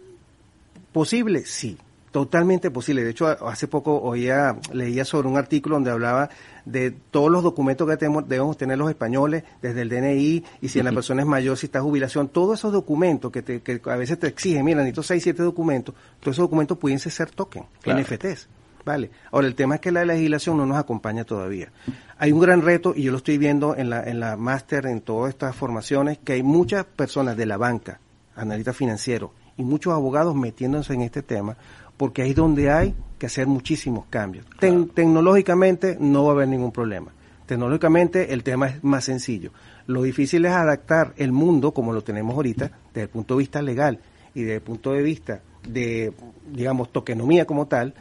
¿posible? 0.92 1.44
Sí 1.46 1.78
Totalmente 2.14 2.70
posible. 2.70 3.02
De 3.02 3.10
hecho, 3.10 3.26
hace 3.26 3.66
poco 3.66 4.00
oía, 4.00 4.56
leía 4.72 5.04
sobre 5.04 5.26
un 5.26 5.36
artículo 5.36 5.74
donde 5.74 5.90
hablaba 5.90 6.30
de 6.64 6.92
todos 6.92 7.28
los 7.28 7.42
documentos 7.42 7.90
que 7.90 7.96
tenemos, 7.96 8.28
debemos 8.28 8.56
tener 8.56 8.78
los 8.78 8.88
españoles, 8.88 9.42
desde 9.60 9.82
el 9.82 9.88
DNI, 9.88 10.44
y 10.60 10.68
si 10.68 10.80
la 10.80 10.92
persona 10.92 11.22
es 11.22 11.26
mayor, 11.26 11.58
si 11.58 11.66
está 11.66 11.80
jubilación, 11.80 12.28
todos 12.28 12.60
esos 12.60 12.72
documentos 12.72 13.32
que, 13.32 13.42
que 13.42 13.80
a 13.86 13.96
veces 13.96 14.16
te 14.20 14.28
exigen, 14.28 14.64
mira, 14.64 14.78
necesito 14.78 15.02
seis, 15.02 15.24
siete 15.24 15.42
documentos, 15.42 15.92
todos 16.20 16.36
esos 16.36 16.44
documentos 16.44 16.78
pudiesen 16.78 17.10
ser 17.10 17.32
token, 17.32 17.64
NFTs. 17.84 18.46
Vale. 18.84 19.10
Ahora, 19.30 19.46
el 19.46 19.54
tema 19.54 19.76
es 19.76 19.80
que 19.80 19.90
la 19.90 20.04
legislación 20.04 20.56
no 20.56 20.66
nos 20.66 20.76
acompaña 20.76 21.24
todavía. 21.24 21.70
Hay 22.18 22.32
un 22.32 22.40
gran 22.40 22.62
reto, 22.62 22.92
y 22.94 23.02
yo 23.02 23.12
lo 23.12 23.18
estoy 23.18 23.38
viendo 23.38 23.76
en 23.76 23.90
la, 23.90 24.02
en 24.02 24.20
la 24.20 24.36
máster, 24.36 24.86
en 24.86 25.00
todas 25.00 25.30
estas 25.30 25.56
formaciones, 25.56 26.18
que 26.18 26.34
hay 26.34 26.42
muchas 26.42 26.84
personas 26.84 27.36
de 27.36 27.46
la 27.46 27.56
banca, 27.56 27.98
analistas 28.36 28.76
financieros, 28.76 29.30
y 29.56 29.64
muchos 29.64 29.92
abogados 29.92 30.34
metiéndose 30.34 30.94
en 30.94 31.02
este 31.02 31.22
tema, 31.22 31.56
porque 31.96 32.22
ahí 32.22 32.30
es 32.30 32.36
donde 32.36 32.70
hay 32.70 32.94
que 33.18 33.26
hacer 33.26 33.46
muchísimos 33.46 34.06
cambios. 34.10 34.44
tecnológicamente 34.58 35.96
no 36.00 36.24
va 36.24 36.30
a 36.30 36.34
haber 36.34 36.48
ningún 36.48 36.72
problema. 36.72 37.12
Tecnológicamente 37.46 38.32
el 38.32 38.42
tema 38.42 38.68
es 38.68 38.82
más 38.82 39.04
sencillo. 39.04 39.52
Lo 39.86 40.02
difícil 40.02 40.46
es 40.46 40.52
adaptar 40.52 41.12
el 41.16 41.32
mundo 41.32 41.72
como 41.72 41.92
lo 41.92 42.02
tenemos 42.02 42.34
ahorita 42.34 42.70
desde 42.88 43.02
el 43.02 43.08
punto 43.08 43.34
de 43.34 43.38
vista 43.38 43.60
legal 43.60 43.98
y 44.34 44.42
desde 44.42 44.56
el 44.56 44.62
punto 44.62 44.92
de 44.92 45.02
vista 45.02 45.42
de, 45.68 46.12
digamos, 46.50 46.90
tokenomía 46.90 47.44
como 47.46 47.66
tal, 47.66 47.94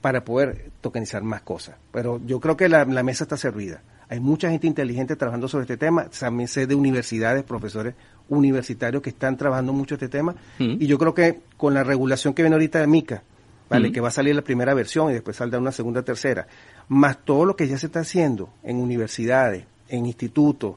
para 0.00 0.24
poder 0.24 0.70
tokenizar 0.80 1.22
más 1.22 1.42
cosas. 1.42 1.76
Pero 1.92 2.20
yo 2.24 2.40
creo 2.40 2.56
que 2.56 2.68
la, 2.68 2.84
la, 2.84 3.02
mesa 3.02 3.24
está 3.24 3.36
servida. 3.36 3.82
Hay 4.08 4.20
mucha 4.20 4.50
gente 4.50 4.66
inteligente 4.66 5.16
trabajando 5.16 5.48
sobre 5.48 5.64
este 5.64 5.76
tema. 5.76 6.06
También 6.06 6.48
sé 6.48 6.66
de 6.66 6.74
universidades, 6.74 7.42
profesores 7.42 7.94
universitarios 8.28 9.02
que 9.02 9.10
están 9.10 9.36
trabajando 9.36 9.72
mucho 9.72 9.94
este 9.94 10.08
tema. 10.08 10.34
Y 10.58 10.86
yo 10.86 10.98
creo 10.98 11.14
que 11.14 11.40
con 11.56 11.74
la 11.74 11.84
regulación 11.84 12.32
que 12.32 12.42
viene 12.42 12.54
ahorita 12.54 12.80
de 12.80 12.86
MICA, 12.86 13.22
¿vale? 13.68 13.92
Que 13.92 14.00
va 14.00 14.08
a 14.08 14.12
salir 14.12 14.34
la 14.34 14.42
primera 14.42 14.72
versión 14.72 15.10
y 15.10 15.14
después 15.14 15.36
saldrá 15.36 15.58
una 15.58 15.72
segunda, 15.72 16.02
tercera. 16.02 16.46
Más 16.88 17.18
todo 17.24 17.44
lo 17.44 17.56
que 17.56 17.68
ya 17.68 17.76
se 17.76 17.86
está 17.86 18.00
haciendo 18.00 18.50
en 18.62 18.76
universidades, 18.76 19.64
en 19.88 20.06
institutos, 20.06 20.76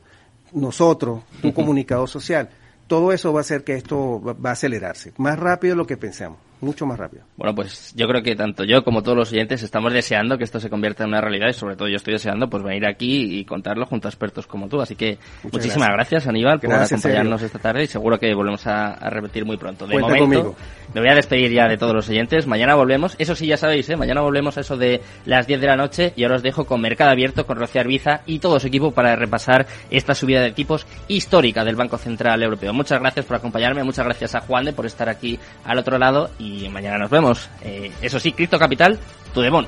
nosotros, 0.53 1.23
un 1.43 1.51
comunicador 1.51 2.09
social, 2.09 2.49
todo 2.87 3.13
eso 3.13 3.31
va 3.31 3.39
a 3.39 3.41
hacer 3.41 3.63
que 3.63 3.75
esto 3.75 4.21
va 4.21 4.49
a 4.49 4.53
acelerarse 4.53 5.13
más 5.15 5.39
rápido 5.39 5.73
de 5.73 5.77
lo 5.77 5.87
que 5.87 5.95
pensamos 5.95 6.39
mucho 6.61 6.85
más 6.85 6.97
rápido. 6.97 7.23
Bueno, 7.37 7.55
pues 7.55 7.93
yo 7.95 8.07
creo 8.07 8.21
que 8.21 8.35
tanto 8.35 8.63
yo 8.63 8.83
como 8.83 9.01
todos 9.01 9.17
los 9.17 9.31
oyentes 9.31 9.63
estamos 9.63 9.93
deseando 9.93 10.37
que 10.37 10.43
esto 10.43 10.59
se 10.59 10.69
convierta 10.69 11.03
en 11.03 11.09
una 11.09 11.21
realidad 11.21 11.49
y 11.49 11.53
sobre 11.53 11.75
todo 11.75 11.87
yo 11.87 11.95
estoy 11.95 12.13
deseando 12.13 12.49
pues 12.49 12.63
venir 12.63 12.85
aquí 12.85 13.39
y 13.39 13.45
contarlo 13.45 13.85
junto 13.85 14.07
a 14.07 14.11
expertos 14.11 14.47
como 14.47 14.67
tú. 14.67 14.81
Así 14.81 14.95
que 14.95 15.17
muchísimas 15.51 15.89
gracias, 15.89 16.27
Aníbal 16.27 16.59
por 16.59 16.73
acompañarnos 16.73 17.41
esta 17.41 17.59
tarde 17.59 17.83
y 17.83 17.87
seguro 17.87 18.19
que 18.19 18.33
volvemos 18.33 18.65
a, 18.67 19.09
repetir 19.09 19.45
muy 19.45 19.57
pronto. 19.57 19.87
De 19.87 19.97
momento 19.97 20.55
me 20.93 20.99
voy 20.99 21.09
a 21.09 21.15
despedir 21.15 21.51
ya 21.51 21.67
de 21.67 21.77
todos 21.77 21.93
los 21.93 22.09
oyentes. 22.09 22.47
Mañana 22.47 22.75
volvemos, 22.75 23.15
eso 23.17 23.35
sí 23.35 23.47
ya 23.47 23.57
sabéis, 23.57 23.89
¿eh? 23.89 23.95
mañana 23.95 24.21
volvemos 24.21 24.57
a 24.57 24.61
eso 24.61 24.77
de 24.77 25.01
las 25.25 25.47
10 25.47 25.61
de 25.61 25.67
la 25.67 25.75
noche 25.75 26.13
y 26.15 26.23
ahora 26.23 26.35
os 26.35 26.43
dejo 26.43 26.65
con 26.65 26.81
Mercado 26.81 27.11
Abierto, 27.11 27.45
con 27.45 27.57
Rocío 27.57 27.81
Arbiza 27.81 28.21
y 28.25 28.39
todo 28.39 28.59
su 28.59 28.67
equipo 28.67 28.91
para 28.91 29.15
repasar 29.15 29.67
esta 29.89 30.13
subida 30.13 30.41
de 30.41 30.51
tipos 30.51 30.85
histórica 31.07 31.63
del 31.63 31.75
Banco 31.75 31.97
Central 31.97 32.43
Europeo. 32.43 32.73
Muchas 32.73 32.99
gracias 32.99 33.25
por 33.25 33.37
acompañarme, 33.37 33.83
muchas 33.83 34.05
gracias 34.05 34.35
a 34.35 34.41
Juan 34.41 34.65
de 34.65 34.73
por 34.73 34.85
estar 34.85 35.09
aquí 35.09 35.39
al 35.63 35.77
otro 35.77 35.97
lado 35.97 36.29
y 36.51 36.69
mañana 36.69 36.97
nos 36.97 37.09
vemos. 37.09 37.49
Eh, 37.61 37.91
eso 38.01 38.19
sí, 38.19 38.31
Cripto 38.33 38.59
Capital, 38.59 38.99
tu 39.33 39.41
demon. 39.41 39.67